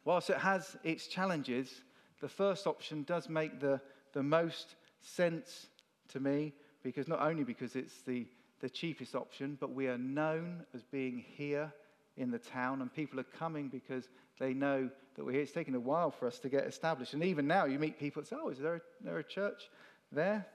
whilst 0.05 0.31
it 0.31 0.39
has 0.39 0.77
its 0.85 1.07
challenges, 1.07 1.83
the 2.21 2.29
first 2.29 2.67
option 2.67 3.05
does 3.05 3.29
make 3.29 3.61
the, 3.61 3.81
the 4.13 4.23
most 4.23 4.75
sense 5.01 5.69
to 6.09 6.21
me 6.21 6.53
because 6.83 7.09
not 7.09 7.21
only 7.21 7.45
because 7.45 7.77
it's 7.77 8.03
the, 8.03 8.27
the 8.61 8.71
cheapest 8.71 9.15
option, 9.15 9.57
but 9.61 9.73
we 9.73 9.89
are 9.89 9.99
known 9.99 10.65
as 10.75 10.83
being 10.83 11.25
here 11.37 11.73
in 12.17 12.31
the 12.31 12.39
town, 12.39 12.83
and 12.83 12.93
people 12.93 13.21
are 13.21 13.25
coming 13.39 13.69
because 13.69 14.09
they 14.39 14.53
know 14.53 14.91
that 15.15 15.25
we're 15.25 15.33
here. 15.33 15.43
It's 15.43 15.53
taken 15.53 15.75
a 15.75 15.81
while 15.81 16.11
for 16.11 16.27
us 16.27 16.39
to 16.41 16.49
get 16.49 16.65
established. 16.65 17.15
And 17.15 17.23
even 17.23 17.47
now, 17.47 17.65
you 17.65 17.79
meet 17.79 17.99
people 17.99 18.21
and 18.21 18.29
say, 18.29 18.37
Oh, 18.41 18.49
is 18.49 18.59
there 18.59 18.77
a, 18.77 18.81
there 19.03 19.19
a 19.19 19.25
church 19.25 19.71
there? 20.11 20.47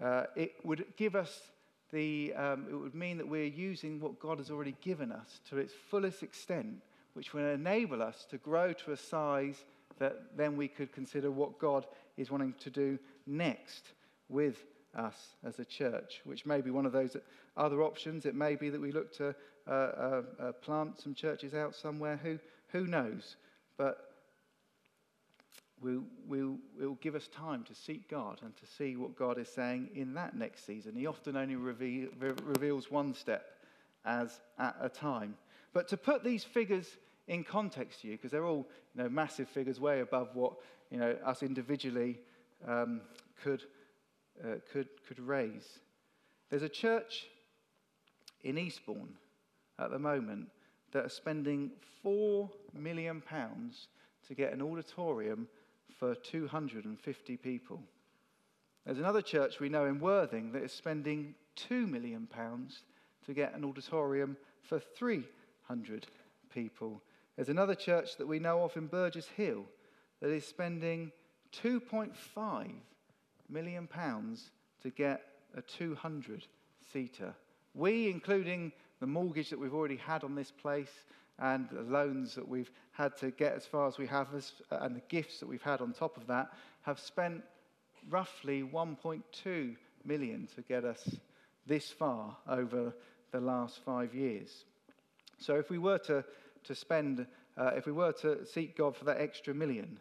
Uh, 0.00 0.24
it 0.34 0.54
would 0.64 0.84
give 0.96 1.16
us 1.16 1.40
the, 1.92 2.34
um, 2.34 2.66
it 2.70 2.74
would 2.74 2.94
mean 2.94 3.16
that 3.18 3.28
we're 3.28 3.44
using 3.44 4.00
what 4.00 4.18
God 4.18 4.38
has 4.38 4.50
already 4.50 4.76
given 4.80 5.12
us 5.12 5.40
to 5.50 5.58
its 5.58 5.72
fullest 5.90 6.22
extent, 6.22 6.82
which 7.14 7.32
will 7.32 7.46
enable 7.46 8.02
us 8.02 8.26
to 8.30 8.38
grow 8.38 8.72
to 8.72 8.92
a 8.92 8.96
size 8.96 9.64
that 9.98 10.36
then 10.36 10.56
we 10.56 10.68
could 10.68 10.92
consider 10.92 11.30
what 11.30 11.58
God 11.58 11.86
is 12.16 12.30
wanting 12.30 12.54
to 12.60 12.70
do 12.70 12.98
next 13.26 13.92
with 14.28 14.66
us 14.94 15.36
as 15.44 15.58
a 15.58 15.64
church, 15.64 16.20
which 16.24 16.46
may 16.46 16.60
be 16.60 16.70
one 16.70 16.86
of 16.86 16.92
those 16.92 17.16
other 17.56 17.82
options. 17.82 18.26
It 18.26 18.34
may 18.34 18.56
be 18.56 18.70
that 18.70 18.80
we 18.80 18.92
look 18.92 19.12
to 19.16 19.34
uh, 19.68 19.70
uh, 19.70 20.22
uh, 20.38 20.52
plant 20.52 21.00
some 21.00 21.14
churches 21.14 21.54
out 21.54 21.74
somewhere. 21.74 22.18
Who, 22.22 22.38
who 22.68 22.86
knows? 22.86 23.36
But 23.76 24.15
we'll, 25.80 26.04
it 26.80 26.86
will 26.86 26.98
give 27.00 27.14
us 27.14 27.28
time 27.28 27.62
to 27.64 27.74
seek 27.74 28.08
God 28.08 28.40
and 28.42 28.56
to 28.56 28.66
see 28.66 28.96
what 28.96 29.16
God 29.16 29.38
is 29.38 29.48
saying 29.48 29.90
in 29.94 30.14
that 30.14 30.36
next 30.36 30.66
season. 30.66 30.94
He 30.94 31.06
often 31.06 31.36
only 31.36 31.56
reveal, 31.56 32.08
reveals 32.18 32.90
one 32.90 33.14
step 33.14 33.52
as 34.04 34.40
at 34.58 34.76
a 34.80 34.88
time. 34.88 35.34
But 35.72 35.88
to 35.88 35.96
put 35.96 36.24
these 36.24 36.44
figures 36.44 36.96
in 37.28 37.44
context 37.44 38.02
to 38.02 38.08
you 38.08 38.14
because 38.14 38.30
they're 38.30 38.46
all 38.46 38.66
you 38.94 39.02
know, 39.02 39.08
massive 39.08 39.48
figures 39.48 39.80
way 39.80 40.00
above 40.00 40.28
what 40.34 40.54
you 40.90 40.98
know, 40.98 41.16
us 41.24 41.42
individually 41.42 42.20
um, 42.66 43.00
could, 43.42 43.62
uh, 44.42 44.56
could, 44.72 44.88
could 45.06 45.20
raise. 45.20 45.80
There's 46.50 46.62
a 46.62 46.68
church 46.68 47.26
in 48.42 48.56
Eastbourne 48.56 49.14
at 49.78 49.90
the 49.90 49.98
moment 49.98 50.48
that 50.92 51.04
are 51.04 51.10
spending 51.10 51.72
£4 52.04 52.48
million 52.72 53.22
to 54.28 54.34
get 54.34 54.52
an 54.52 54.62
auditorium 54.62 55.48
for 55.98 56.14
250 56.14 57.36
people. 57.36 57.82
There's 58.84 58.98
another 58.98 59.22
church 59.22 59.58
we 59.58 59.68
know 59.68 59.86
in 59.86 59.98
Worthing 59.98 60.52
that 60.52 60.62
is 60.62 60.72
spending 60.72 61.34
£2 61.56 61.88
million 61.88 62.28
to 63.26 63.34
get 63.34 63.54
an 63.54 63.64
auditorium 63.64 64.36
for 64.62 64.78
300 64.78 66.06
people. 66.52 67.02
There's 67.34 67.48
another 67.48 67.74
church 67.74 68.16
that 68.16 68.26
we 68.26 68.38
know 68.38 68.62
of 68.62 68.76
in 68.76 68.86
Burgess 68.86 69.28
Hill 69.28 69.64
that 70.20 70.30
is 70.30 70.46
spending 70.46 71.12
2.5 71.52 72.70
million 73.48 73.86
pounds 73.86 74.50
to 74.82 74.90
get 74.90 75.22
a 75.56 75.62
200 75.62 76.46
seater. 76.92 77.34
We, 77.74 78.08
including 78.08 78.72
the 79.00 79.06
mortgage 79.06 79.50
that 79.50 79.58
we've 79.58 79.74
already 79.74 79.96
had 79.96 80.24
on 80.24 80.34
this 80.34 80.50
place 80.50 81.04
and 81.38 81.68
the 81.70 81.82
loans 81.82 82.34
that 82.34 82.48
we've 82.48 82.70
had 82.92 83.16
to 83.18 83.30
get 83.30 83.54
as 83.54 83.66
far 83.66 83.86
as 83.86 83.98
we 83.98 84.06
have, 84.06 84.28
as, 84.34 84.52
and 84.70 84.96
the 84.96 85.02
gifts 85.08 85.40
that 85.40 85.48
we've 85.48 85.62
had 85.62 85.80
on 85.80 85.92
top 85.92 86.16
of 86.16 86.26
that, 86.26 86.52
have 86.82 86.98
spent 86.98 87.42
roughly 88.08 88.62
1.2 88.62 89.76
million 90.04 90.48
to 90.54 90.62
get 90.62 90.84
us 90.84 91.16
this 91.66 91.90
far 91.90 92.36
over 92.48 92.94
the 93.32 93.40
last 93.40 93.80
five 93.84 94.14
years. 94.14 94.64
So 95.38 95.56
if 95.56 95.68
we 95.68 95.78
were 95.78 95.98
to 95.98 96.24
to 96.66 96.74
spend, 96.74 97.26
uh, 97.56 97.70
if 97.76 97.86
we 97.86 97.92
were 97.92 98.12
to 98.12 98.44
seek 98.44 98.76
God 98.76 98.96
for 98.96 99.04
that 99.04 99.20
extra 99.20 99.54
million, 99.54 99.98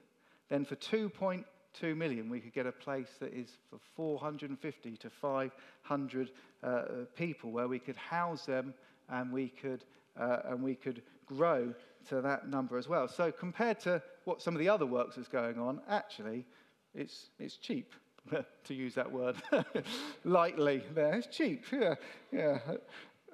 then 0.50 0.66
for 0.66 0.76
2.2 0.76 1.96
million, 1.96 2.30
we 2.30 2.40
could 2.40 2.54
get 2.54 2.66
a 2.66 2.72
place 2.72 3.10
that 3.20 3.34
is 3.34 3.50
for 3.70 3.80
450 3.96 4.98
to 4.98 5.10
500 5.10 6.32
uh, 6.64 6.82
people 7.16 7.52
where 7.52 7.68
we 7.68 7.80
could 7.80 7.98
house 7.98 8.46
them 8.46 8.74
and 9.10 9.32
we 9.32 9.50
could 9.50 9.84
uh, 10.20 10.38
and 10.46 10.64
we 10.64 10.76
could 10.76 11.02
grow 11.26 11.74
to 12.10 12.22
that 12.22 12.50
number 12.50 12.78
as 12.78 12.88
well. 12.88 13.08
So, 13.08 13.32
compared 13.32 13.80
to 13.82 14.02
what 14.26 14.42
some 14.42 14.56
of 14.56 14.60
the 14.60 14.70
other 14.70 14.86
works 14.86 15.18
is 15.18 15.28
going 15.28 15.60
on, 15.60 15.82
actually, 15.90 16.46
it's, 16.94 17.30
it's 17.40 17.58
cheap. 17.58 17.94
to 18.64 18.74
use 18.74 18.96
that 18.96 19.12
word 19.12 19.36
lightly 20.24 20.82
there. 20.94 21.14
It's 21.14 21.28
cheap, 21.28 21.66
yeah. 21.72 21.96
yeah. 22.32 22.58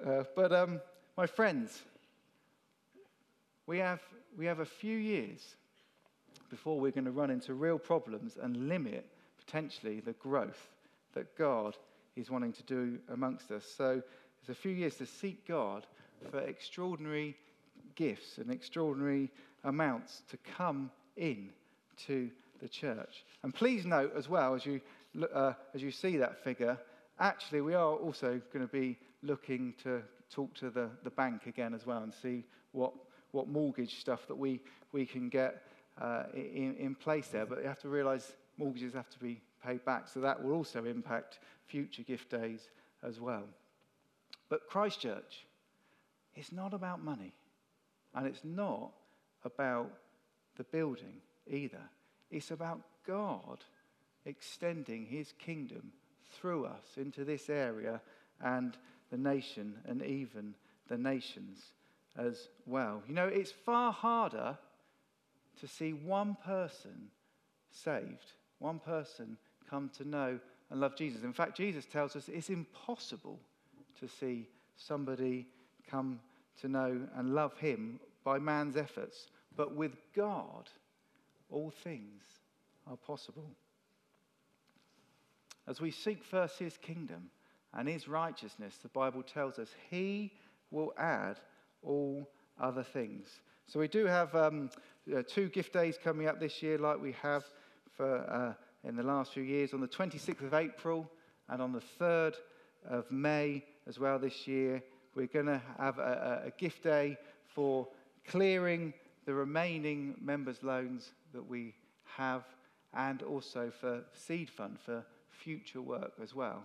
Uh, 0.06 0.24
but 0.36 0.52
um, 0.52 0.82
my 1.16 1.26
friends, 1.26 1.82
we 3.68 3.78
have, 3.78 4.02
we 4.38 4.46
have 4.46 4.60
a 4.60 4.66
few 4.66 4.98
years 4.98 5.56
before 6.50 6.80
we're 6.80 6.92
going 6.92 7.06
to 7.06 7.12
run 7.12 7.30
into 7.30 7.54
real 7.54 7.80
problems 7.80 8.38
and 8.42 8.68
limit 8.68 9.08
potentially 9.38 10.02
the 10.02 10.14
growth 10.14 10.70
that 11.14 11.38
God 11.38 11.78
is 12.16 12.30
wanting 12.30 12.54
to 12.54 12.64
do 12.64 13.00
amongst 13.10 13.52
us. 13.52 13.66
So 13.66 14.02
there's 14.46 14.58
a 14.58 14.62
few 14.62 14.72
years 14.72 14.96
to 14.96 15.06
seek 15.06 15.48
God 15.48 15.86
for 16.30 16.39
extraordinary 16.39 17.36
gifts 17.96 18.38
and 18.38 18.52
extraordinary 18.52 19.32
amounts 19.64 20.24
to 20.30 20.38
come 20.58 20.92
in 21.18 21.50
to 22.08 22.30
the 22.62 22.68
church. 22.68 23.26
And 23.44 23.54
please 23.54 23.86
note 23.86 24.14
as 24.16 24.30
well, 24.30 24.56
as 24.56 24.66
you, 24.66 24.82
uh, 25.34 25.54
as 25.74 25.82
you 25.82 25.92
see 25.92 26.18
that 26.18 26.44
figure, 26.44 26.78
actually, 27.20 27.62
we 27.62 27.74
are 27.74 27.94
also 27.94 28.42
going 28.54 28.66
to 28.66 28.72
be 28.72 28.98
looking 29.24 29.74
to 29.84 30.02
talk 30.30 30.54
to 30.56 30.70
the, 30.70 30.89
the 31.04 31.10
bank 31.10 31.46
again 31.46 31.74
as 31.74 31.86
well 31.86 32.04
and 32.04 32.14
see 32.14 32.44
what, 32.72 32.94
what 33.32 33.48
mortgage 33.48 34.00
stuff 34.00 34.28
that 34.28 34.38
we, 34.38 34.62
we 34.92 35.06
can 35.06 35.30
get 35.30 35.64
uh, 36.02 36.24
in, 36.34 36.76
in 36.80 36.96
place 36.96 37.28
there. 37.28 37.46
But 37.46 37.62
you 37.62 37.68
have 37.68 37.82
to 37.82 37.89
realize 37.89 38.32
mortgages 38.58 38.94
have 38.94 39.10
to 39.10 39.20
be 39.20 39.42
paid 39.64 39.84
back, 39.86 40.08
so 40.08 40.20
that 40.22 40.42
will 40.42 40.54
also 40.54 40.86
impact 40.86 41.39
future 41.68 42.04
gift 42.04 42.30
days 42.30 42.70
as 43.04 43.20
well. 43.20 43.44
But 44.50 44.68
Christchurch, 44.68 45.46
it's 46.36 46.52
not 46.52 46.74
about 46.74 47.04
money, 47.04 47.34
and 48.16 48.28
it's 48.28 48.43
not 48.43 48.91
about 49.43 49.91
the 50.57 50.64
building 50.64 51.22
either. 51.49 51.82
It's 52.30 52.51
about 52.51 52.82
God 53.05 53.64
extending 54.26 55.05
his 55.05 55.34
kingdom 55.39 55.91
through 56.32 56.66
us 56.66 56.97
into 56.97 57.26
this 57.26 57.49
area 57.49 58.01
and 58.43 58.78
the 59.09 59.18
nation 59.18 59.76
and 59.88 60.03
even 60.03 60.53
the 60.88 60.97
nations 60.97 61.74
as 62.18 62.47
well. 62.66 63.01
You 63.07 63.16
know, 63.16 63.28
it's 63.28 63.51
far 63.51 63.91
harder 63.91 64.57
to 65.59 65.68
see 65.68 65.93
one 65.93 66.38
person 66.45 67.09
saved, 67.72 68.34
one 68.59 68.80
person 68.80 69.38
come 69.70 69.89
to 69.97 70.07
know 70.07 70.39
and 70.70 70.80
love 70.80 70.95
Jesus. 70.95 71.24
In 71.24 71.34
fact, 71.34 71.57
Jesus 71.57 71.86
tells 71.86 72.16
us 72.16 72.30
it's 72.30 72.49
impossible 72.49 73.39
to 73.99 74.07
see 74.07 74.47
somebody 74.76 75.47
come 75.89 76.20
to 76.60 76.68
know 76.68 77.02
and 77.16 77.34
love 77.34 77.58
him 77.58 77.99
by 78.24 78.39
man's 78.39 78.76
efforts. 78.78 79.28
But 79.56 79.76
with 79.76 79.95
God, 80.16 80.70
all 81.49 81.72
things 81.84 82.24
are 82.89 82.97
possible. 82.97 83.49
As 85.68 85.80
we 85.80 85.91
seek 85.91 86.24
first 86.24 86.60
his 86.60 86.78
kingdom 86.78 87.30
and 87.74 87.88
his 87.88 88.08
righteousness, 88.08 88.78
the 88.82 88.89
Bible 88.89 89.24
tells 89.24 89.60
us 89.60 89.70
he 89.89 90.32
will 90.72 90.93
add 90.97 91.38
all 91.84 92.30
other 92.60 92.84
things. 92.84 93.28
So 93.68 93.80
we 93.80 93.88
do 93.88 94.06
have 94.06 94.34
um, 94.36 94.70
uh, 95.16 95.24
two 95.28 95.49
gift 95.49 95.74
days 95.74 95.97
coming 96.02 96.28
up 96.28 96.39
this 96.39 96.62
year, 96.62 96.78
like 96.78 97.02
we 97.02 97.16
have 97.22 97.45
for 97.95 98.18
uh, 98.30 98.54
in 98.88 98.95
the 98.95 99.04
last 99.04 99.34
few 99.34 99.43
years, 99.43 99.74
on 99.74 99.82
the 99.82 99.88
26th 99.88 100.41
of 100.41 100.54
April 100.54 101.10
and 101.49 101.62
on 101.62 101.72
the 101.72 101.84
3rd 101.99 102.36
of 102.89 103.10
May 103.12 103.64
as 103.88 103.99
well 103.99 104.18
this 104.18 104.47
year. 104.47 104.82
We're 105.16 105.28
going 105.28 105.47
to 105.47 105.62
have 105.78 105.99
a, 105.99 106.43
a 106.45 106.51
gift 106.51 106.84
day 106.84 107.18
for 107.53 107.88
clearing 108.28 108.93
the 109.26 109.34
remaining 109.34 110.16
members' 110.22 110.64
loans 110.64 111.12
that 111.34 111.47
we 111.47 111.74
have 112.18 112.43
and 112.93 113.22
also 113.24 113.72
for 113.80 114.03
seed 114.14 114.49
fund 114.49 114.78
for 114.84 115.03
future 115.30 115.82
work 115.82 116.14
as 116.22 116.34
well. 116.36 116.64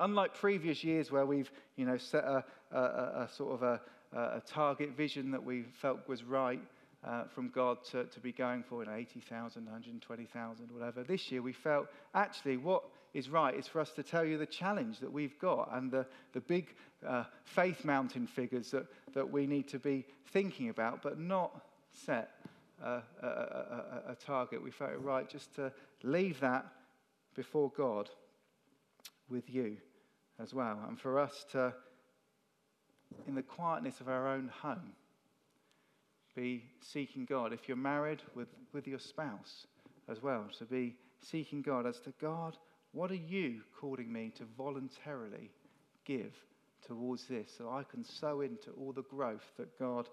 Unlike 0.00 0.34
previous 0.34 0.82
years 0.82 1.12
where 1.12 1.26
we've 1.26 1.50
you 1.76 1.86
know, 1.86 1.96
set 1.96 2.24
a, 2.24 2.44
a, 2.72 2.78
a 2.78 3.28
sort 3.32 3.54
of 3.54 3.62
a, 3.62 3.80
a, 4.12 4.42
target 4.46 4.96
vision 4.96 5.30
that 5.30 5.42
we 5.42 5.62
felt 5.62 6.06
was 6.08 6.24
right 6.24 6.60
uh, 7.04 7.24
from 7.24 7.48
God 7.48 7.84
to, 7.90 8.04
to 8.04 8.20
be 8.20 8.32
going 8.32 8.62
for 8.62 8.82
you 8.82 8.90
know, 8.90 8.96
80,000, 8.96 9.64
120,000, 9.64 10.70
whatever. 10.70 11.04
This 11.04 11.30
year 11.30 11.42
we 11.42 11.52
felt 11.52 11.86
actually 12.14 12.56
what 12.56 12.82
is 13.14 13.30
right 13.30 13.54
is 13.54 13.66
for 13.66 13.80
us 13.80 13.92
to 13.92 14.02
tell 14.02 14.24
you 14.24 14.36
the 14.36 14.44
challenge 14.46 14.98
that 14.98 15.12
we've 15.12 15.38
got 15.38 15.70
and 15.72 15.90
the, 15.90 16.04
the 16.32 16.40
big 16.40 16.74
uh, 17.06 17.24
faith 17.44 17.84
mountain 17.84 18.26
figures 18.26 18.72
that, 18.72 18.86
that 19.14 19.30
we 19.30 19.46
need 19.46 19.68
to 19.68 19.78
be 19.78 20.04
thinking 20.26 20.68
about, 20.68 21.00
but 21.00 21.18
not 21.18 21.64
set 21.90 22.32
a, 22.82 23.00
a, 23.22 23.26
a, 23.26 24.02
a 24.10 24.14
target. 24.16 24.62
We 24.62 24.72
felt 24.72 24.92
it 24.92 25.00
right 25.00 25.28
just 25.28 25.54
to 25.54 25.72
leave 26.02 26.40
that 26.40 26.66
before 27.34 27.70
God 27.76 28.10
with 29.30 29.48
you 29.48 29.76
as 30.40 30.52
well. 30.52 30.78
And 30.88 30.98
for 31.00 31.20
us 31.20 31.46
to, 31.52 31.72
in 33.28 33.36
the 33.36 33.42
quietness 33.42 34.00
of 34.00 34.08
our 34.08 34.28
own 34.28 34.50
home, 34.62 34.92
be 36.34 36.64
seeking 36.80 37.24
God. 37.24 37.52
If 37.52 37.68
you're 37.68 37.76
married, 37.76 38.20
with, 38.34 38.48
with 38.72 38.88
your 38.88 38.98
spouse 38.98 39.68
as 40.08 40.20
well, 40.20 40.46
to 40.58 40.64
be 40.64 40.96
seeking 41.20 41.62
God 41.62 41.86
as 41.86 42.00
to 42.00 42.12
God, 42.20 42.56
what 42.94 43.10
are 43.10 43.16
you 43.16 43.60
calling 43.80 44.10
me 44.10 44.32
to 44.38 44.44
voluntarily 44.56 45.50
give 46.04 46.32
towards 46.86 47.24
this 47.24 47.50
so 47.58 47.68
I 47.68 47.82
can 47.82 48.04
sow 48.04 48.40
into 48.40 48.70
all 48.78 48.92
the 48.92 49.02
growth 49.02 49.44
that 49.58 49.78
God 49.78 50.08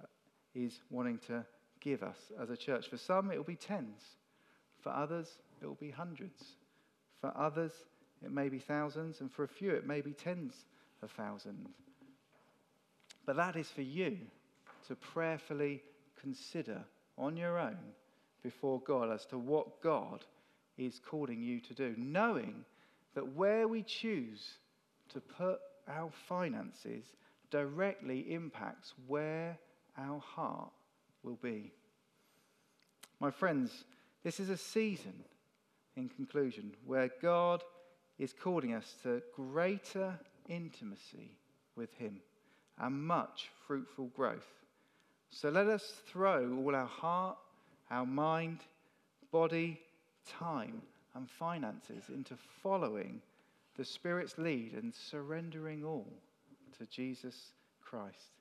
uh, 0.00 0.06
is 0.54 0.80
wanting 0.90 1.18
to 1.26 1.44
give 1.80 2.02
us 2.02 2.18
as 2.40 2.50
a 2.50 2.56
church? 2.56 2.88
For 2.88 2.98
some, 2.98 3.30
it 3.30 3.38
will 3.38 3.44
be 3.44 3.56
tens. 3.56 4.02
For 4.82 4.90
others, 4.90 5.28
it 5.62 5.66
will 5.66 5.74
be 5.74 5.90
hundreds. 5.90 6.42
For 7.22 7.32
others, 7.36 7.72
it 8.22 8.30
may 8.30 8.50
be 8.50 8.58
thousands. 8.58 9.22
And 9.22 9.32
for 9.32 9.44
a 9.44 9.48
few, 9.48 9.70
it 9.70 9.86
may 9.86 10.02
be 10.02 10.12
tens 10.12 10.54
of 11.02 11.10
thousands. 11.12 11.68
But 13.24 13.36
that 13.36 13.56
is 13.56 13.70
for 13.70 13.82
you 13.82 14.18
to 14.88 14.96
prayerfully 14.96 15.82
consider 16.20 16.84
on 17.16 17.36
your 17.36 17.58
own 17.58 17.78
before 18.42 18.80
God 18.80 19.10
as 19.10 19.24
to 19.26 19.38
what 19.38 19.82
God 19.82 20.24
is 20.78 21.00
calling 21.04 21.42
you 21.42 21.60
to 21.60 21.74
do, 21.74 21.94
knowing 21.98 22.64
that 23.14 23.34
where 23.34 23.66
we 23.68 23.82
choose 23.82 24.58
to 25.10 25.20
put 25.20 25.58
our 25.88 26.10
finances 26.28 27.04
directly 27.50 28.32
impacts 28.32 28.94
where 29.06 29.58
our 29.98 30.20
heart 30.20 30.70
will 31.22 31.38
be. 31.42 31.72
My 33.20 33.30
friends, 33.30 33.84
this 34.22 34.38
is 34.38 34.50
a 34.50 34.56
season, 34.56 35.24
in 35.96 36.08
conclusion, 36.08 36.72
where 36.86 37.10
God 37.20 37.64
is 38.18 38.32
calling 38.32 38.74
us 38.74 38.94
to 39.02 39.22
greater 39.34 40.18
intimacy 40.48 41.32
with 41.74 41.92
Him 41.94 42.20
and 42.78 43.02
much 43.06 43.50
fruitful 43.66 44.06
growth. 44.14 44.46
So 45.30 45.48
let 45.48 45.66
us 45.66 46.02
throw 46.06 46.56
all 46.56 46.74
our 46.74 46.86
heart, 46.86 47.36
our 47.90 48.06
mind, 48.06 48.60
body, 49.32 49.80
time, 50.38 50.82
and 51.14 51.28
finances 51.28 52.04
into 52.08 52.34
following 52.62 53.20
the 53.76 53.84
Spirit's 53.84 54.38
lead 54.38 54.74
and 54.74 54.94
surrendering 54.94 55.84
all 55.84 56.06
to 56.78 56.86
Jesus 56.86 57.52
Christ. 57.82 58.36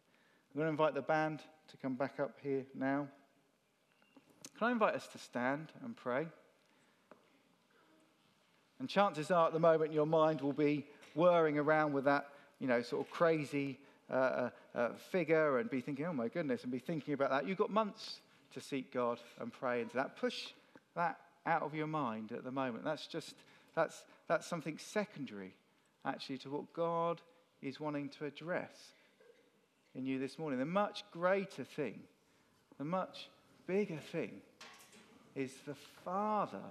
I'm 0.53 0.59
going 0.59 0.67
to 0.67 0.71
invite 0.71 0.93
the 0.93 1.01
band 1.01 1.41
to 1.69 1.77
come 1.77 1.95
back 1.95 2.19
up 2.19 2.37
here 2.41 2.63
now. 2.73 3.07
Can 4.57 4.67
I 4.67 4.71
invite 4.71 4.95
us 4.95 5.07
to 5.07 5.17
stand 5.17 5.71
and 5.83 5.95
pray? 5.95 6.27
And 8.79 8.89
chances 8.89 9.31
are 9.31 9.47
at 9.47 9.53
the 9.53 9.59
moment 9.59 9.93
your 9.93 10.05
mind 10.05 10.41
will 10.41 10.53
be 10.53 10.85
whirring 11.13 11.57
around 11.57 11.93
with 11.93 12.05
that, 12.05 12.29
you 12.59 12.67
know, 12.67 12.81
sort 12.81 13.05
of 13.05 13.11
crazy 13.11 13.79
uh, 14.09 14.13
uh, 14.13 14.49
uh, 14.75 14.89
figure 15.11 15.59
and 15.59 15.69
be 15.69 15.81
thinking, 15.81 16.05
oh 16.05 16.13
my 16.13 16.27
goodness, 16.27 16.63
and 16.63 16.71
be 16.71 16.79
thinking 16.79 17.13
about 17.13 17.29
that. 17.31 17.47
You've 17.47 17.57
got 17.57 17.71
months 17.71 18.21
to 18.53 18.61
seek 18.61 18.93
God 18.93 19.19
and 19.39 19.51
pray 19.51 19.81
into 19.81 19.95
that. 19.95 20.15
Push 20.15 20.47
that 20.95 21.19
out 21.47 21.63
of 21.63 21.73
your 21.73 21.87
mind 21.87 22.31
at 22.31 22.43
the 22.43 22.51
moment. 22.51 22.83
That's 22.83 23.07
just, 23.07 23.33
that's, 23.73 24.03
that's 24.27 24.45
something 24.45 24.77
secondary, 24.77 25.53
actually, 26.05 26.37
to 26.39 26.49
what 26.49 26.73
God 26.73 27.21
is 27.61 27.79
wanting 27.79 28.09
to 28.09 28.25
address 28.25 28.75
in 29.95 30.05
you 30.05 30.19
this 30.19 30.37
morning. 30.37 30.59
The 30.59 30.65
much 30.65 31.03
greater 31.11 31.63
thing, 31.63 31.99
the 32.77 32.85
much 32.85 33.29
bigger 33.65 33.99
thing, 34.11 34.31
is 35.35 35.53
the 35.65 35.75
Father 36.03 36.63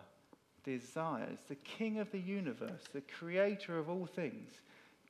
desires, 0.65 1.39
the 1.49 1.57
King 1.57 1.99
of 1.99 2.11
the 2.13 2.21
universe, 2.21 2.83
the 2.93 3.03
creator 3.19 3.79
of 3.79 3.89
all 3.89 4.07
things, 4.07 4.51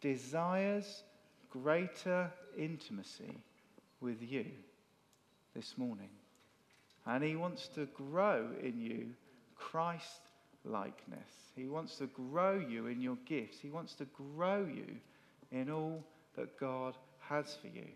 desires 0.01 1.03
greater 1.51 2.31
intimacy 2.57 3.39
with 4.01 4.23
you 4.23 4.47
this 5.55 5.77
morning. 5.77 6.11
And 7.07 7.25
he 7.25 7.37
wants 7.37 7.69
to 7.69 7.87
grow 7.87 8.49
in 8.63 8.81
you 8.81 9.07
Christ 9.57 10.21
likeness. 10.65 11.53
He 11.55 11.67
wants 11.67 11.97
to 11.97 12.07
grow 12.07 12.59
you 12.59 12.87
in 12.87 13.01
your 13.01 13.17
gifts. 13.25 13.59
He 13.61 13.71
wants 13.71 13.95
to 13.95 14.05
grow 14.07 14.67
you 14.67 14.97
in 15.51 15.71
all 15.71 16.05
that 16.37 16.59
God 16.59 16.95
has 17.21 17.57
for 17.61 17.69
you. 17.69 17.87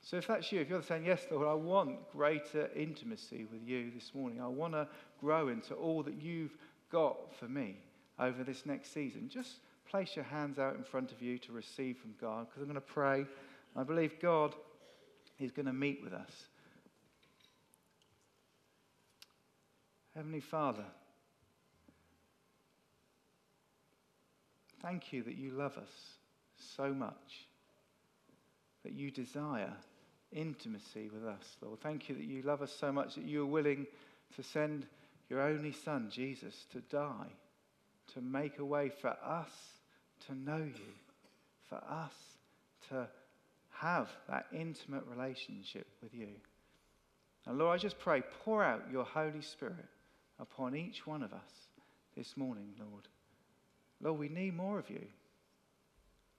So 0.00 0.16
if 0.16 0.26
that's 0.26 0.50
you, 0.52 0.60
if 0.60 0.68
you're 0.68 0.82
saying, 0.82 1.04
Yes, 1.04 1.26
Lord, 1.30 1.46
I 1.46 1.54
want 1.54 2.10
greater 2.12 2.70
intimacy 2.74 3.46
with 3.50 3.66
you 3.66 3.90
this 3.94 4.12
morning, 4.14 4.40
I 4.40 4.46
want 4.46 4.72
to 4.72 4.88
grow 5.20 5.48
into 5.48 5.74
all 5.74 6.02
that 6.04 6.20
you've 6.20 6.56
got 6.90 7.34
for 7.38 7.46
me 7.46 7.76
over 8.18 8.42
this 8.42 8.64
next 8.66 8.92
season, 8.92 9.28
just 9.28 9.60
place 9.88 10.16
your 10.16 10.24
hands 10.24 10.58
out 10.58 10.76
in 10.76 10.82
front 10.82 11.12
of 11.12 11.22
you 11.22 11.38
to 11.38 11.52
receive 11.52 11.98
from 11.98 12.14
God 12.20 12.46
because 12.46 12.62
I'm 12.62 12.68
going 12.68 12.74
to 12.74 12.80
pray. 12.80 13.26
I 13.76 13.82
believe 13.82 14.20
God 14.20 14.54
is 15.38 15.50
going 15.50 15.66
to 15.66 15.72
meet 15.72 16.02
with 16.02 16.12
us. 16.12 16.48
Heavenly 20.18 20.40
Father, 20.40 20.84
thank 24.82 25.12
you 25.12 25.22
that 25.22 25.36
you 25.36 25.52
love 25.52 25.78
us 25.78 25.92
so 26.56 26.92
much, 26.92 27.46
that 28.82 28.94
you 28.94 29.12
desire 29.12 29.72
intimacy 30.32 31.08
with 31.14 31.24
us, 31.24 31.56
Lord. 31.62 31.78
Thank 31.78 32.08
you 32.08 32.16
that 32.16 32.24
you 32.24 32.42
love 32.42 32.62
us 32.62 32.72
so 32.72 32.90
much 32.90 33.14
that 33.14 33.26
you 33.26 33.42
are 33.42 33.46
willing 33.46 33.86
to 34.34 34.42
send 34.42 34.88
your 35.30 35.40
only 35.40 35.70
Son, 35.70 36.08
Jesus, 36.10 36.66
to 36.72 36.80
die, 36.80 37.30
to 38.14 38.20
make 38.20 38.58
a 38.58 38.64
way 38.64 38.88
for 38.88 39.16
us 39.24 39.52
to 40.26 40.34
know 40.34 40.64
you, 40.64 40.94
for 41.68 41.76
us 41.76 42.14
to 42.88 43.06
have 43.70 44.08
that 44.28 44.46
intimate 44.52 45.04
relationship 45.08 45.86
with 46.02 46.12
you. 46.12 46.30
And 47.46 47.56
Lord, 47.56 47.78
I 47.78 47.80
just 47.80 48.00
pray, 48.00 48.24
pour 48.42 48.64
out 48.64 48.82
your 48.90 49.04
Holy 49.04 49.42
Spirit 49.42 49.86
upon 50.40 50.76
each 50.76 51.06
one 51.06 51.22
of 51.22 51.32
us 51.32 51.68
this 52.16 52.36
morning, 52.36 52.68
Lord. 52.78 53.08
Lord, 54.00 54.18
we 54.18 54.28
need 54.28 54.56
more 54.56 54.78
of 54.78 54.88
you. 54.90 55.06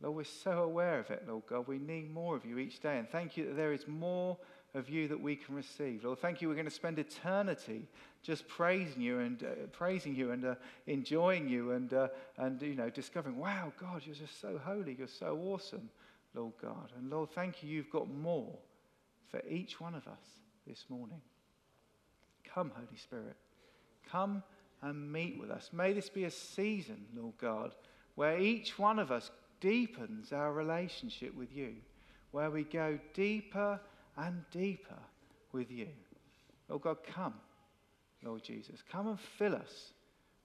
Lord, 0.02 0.16
we're 0.16 0.24
so 0.24 0.64
aware 0.64 1.00
of 1.00 1.10
it, 1.10 1.24
Lord 1.28 1.44
God. 1.48 1.68
We 1.68 1.78
need 1.78 2.14
more 2.14 2.36
of 2.36 2.46
you 2.46 2.58
each 2.58 2.80
day. 2.80 2.98
And 2.98 3.10
thank 3.10 3.36
you 3.36 3.48
that 3.48 3.58
there 3.58 3.74
is 3.74 3.86
more 3.88 4.38
of 4.74 4.90
you 4.90 5.08
that 5.10 5.20
we 5.20 5.36
can 5.36 5.56
receive. 5.56 6.06
Lord, 6.06 6.20
thank 6.20 6.42
you. 6.42 6.48
We're 6.48 6.54
going 6.54 6.66
to 6.66 6.72
spend 6.72 7.00
eternity 7.00 7.88
just 8.24 8.48
praising 8.48 9.02
you 9.02 9.20
and 9.20 9.44
uh, 9.44 9.48
praising 9.74 10.16
you 10.16 10.32
and 10.32 10.46
uh, 10.46 10.56
enjoying 10.88 11.50
you 11.50 11.72
and, 11.72 11.94
uh, 11.94 12.08
and, 12.38 12.62
you 12.62 12.76
know, 12.76 12.90
discovering, 12.90 13.38
wow, 13.38 13.74
God, 13.80 14.04
you're 14.06 14.16
just 14.16 14.40
so 14.40 14.60
holy. 14.64 14.96
You're 14.98 15.08
so 15.08 15.38
awesome, 15.48 15.90
Lord 16.34 16.54
God. 16.62 16.92
And 16.98 17.10
Lord, 17.10 17.32
thank 17.32 17.62
you. 17.62 17.70
You've 17.70 17.90
got 17.90 18.10
more 18.10 18.58
for 19.30 19.42
each 19.50 19.82
one 19.82 19.96
of 19.96 20.08
us 20.08 20.24
this 20.66 20.86
morning. 20.88 21.22
Come, 22.54 22.72
Holy 22.74 22.98
Spirit. 22.98 23.36
Come 24.12 24.44
and 24.82 25.12
meet 25.12 25.40
with 25.40 25.52
us. 25.52 25.70
May 25.74 25.94
this 25.94 26.10
be 26.10 26.24
a 26.24 26.32
season, 26.32 27.06
Lord 27.16 27.38
God, 27.40 27.76
where 28.16 28.40
each 28.40 28.80
one 28.80 29.00
of 29.00 29.12
us 29.12 29.32
deepens 29.60 30.32
our 30.32 30.54
relationship 30.54 31.36
with 31.36 31.56
you, 31.56 31.74
where 32.32 32.50
we 32.50 32.64
go 32.64 32.98
deeper 33.14 33.80
and 34.18 34.44
deeper 34.52 35.00
with 35.52 35.72
you. 35.72 35.88
Lord 36.70 36.84
God, 36.84 36.98
come, 37.04 37.34
Lord 38.24 38.44
Jesus. 38.44 38.84
Come 38.90 39.08
and 39.08 39.20
fill 39.20 39.56
us 39.56 39.92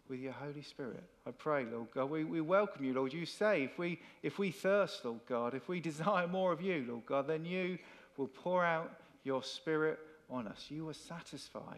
with 0.08 0.20
your 0.20 0.32
Holy 0.32 0.62
Spirit. 0.62 1.02
I 1.26 1.30
pray, 1.30 1.64
Lord 1.64 1.88
God, 1.94 2.10
we, 2.10 2.24
we 2.24 2.40
welcome 2.40 2.84
you, 2.84 2.92
Lord. 2.92 3.12
You 3.12 3.26
say 3.26 3.64
if 3.64 3.78
we, 3.78 4.00
if 4.22 4.38
we 4.38 4.50
thirst, 4.50 5.04
Lord 5.04 5.20
God, 5.28 5.54
if 5.54 5.68
we 5.68 5.80
desire 5.80 6.26
more 6.26 6.52
of 6.52 6.60
you, 6.60 6.84
Lord 6.88 7.06
God, 7.06 7.26
then 7.28 7.44
you 7.44 7.78
will 8.16 8.28
pour 8.28 8.64
out 8.64 8.92
your 9.22 9.42
Spirit 9.42 9.98
on 10.30 10.46
us. 10.46 10.66
You 10.68 10.86
will 10.86 10.94
satisfy 10.94 11.76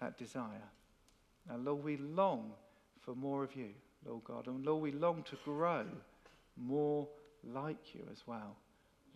that 0.00 0.18
desire. 0.18 0.70
And 1.50 1.64
Lord, 1.64 1.84
we 1.84 1.96
long 1.96 2.52
for 3.04 3.14
more 3.14 3.42
of 3.44 3.54
you, 3.56 3.70
Lord 4.06 4.24
God. 4.24 4.46
And 4.46 4.64
Lord, 4.64 4.82
we 4.82 4.92
long 4.92 5.24
to 5.30 5.36
grow 5.44 5.84
more 6.56 7.08
like 7.44 7.94
you 7.94 8.02
as 8.10 8.18
well, 8.26 8.56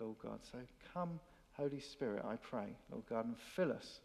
Lord 0.00 0.16
God. 0.22 0.40
So 0.50 0.58
come, 0.92 1.20
Holy 1.52 1.80
Spirit, 1.80 2.24
I 2.24 2.36
pray, 2.36 2.66
Lord 2.90 3.04
God, 3.08 3.26
and 3.26 3.36
fill 3.54 3.72
us, 3.72 4.00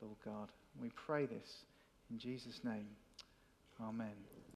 Lord 0.00 0.16
God. 0.24 0.48
And 0.74 0.82
we 0.82 0.90
pray 1.06 1.26
this 1.26 1.64
in 2.10 2.18
Jesus' 2.18 2.60
name. 2.64 2.86
Amen. 3.80 4.35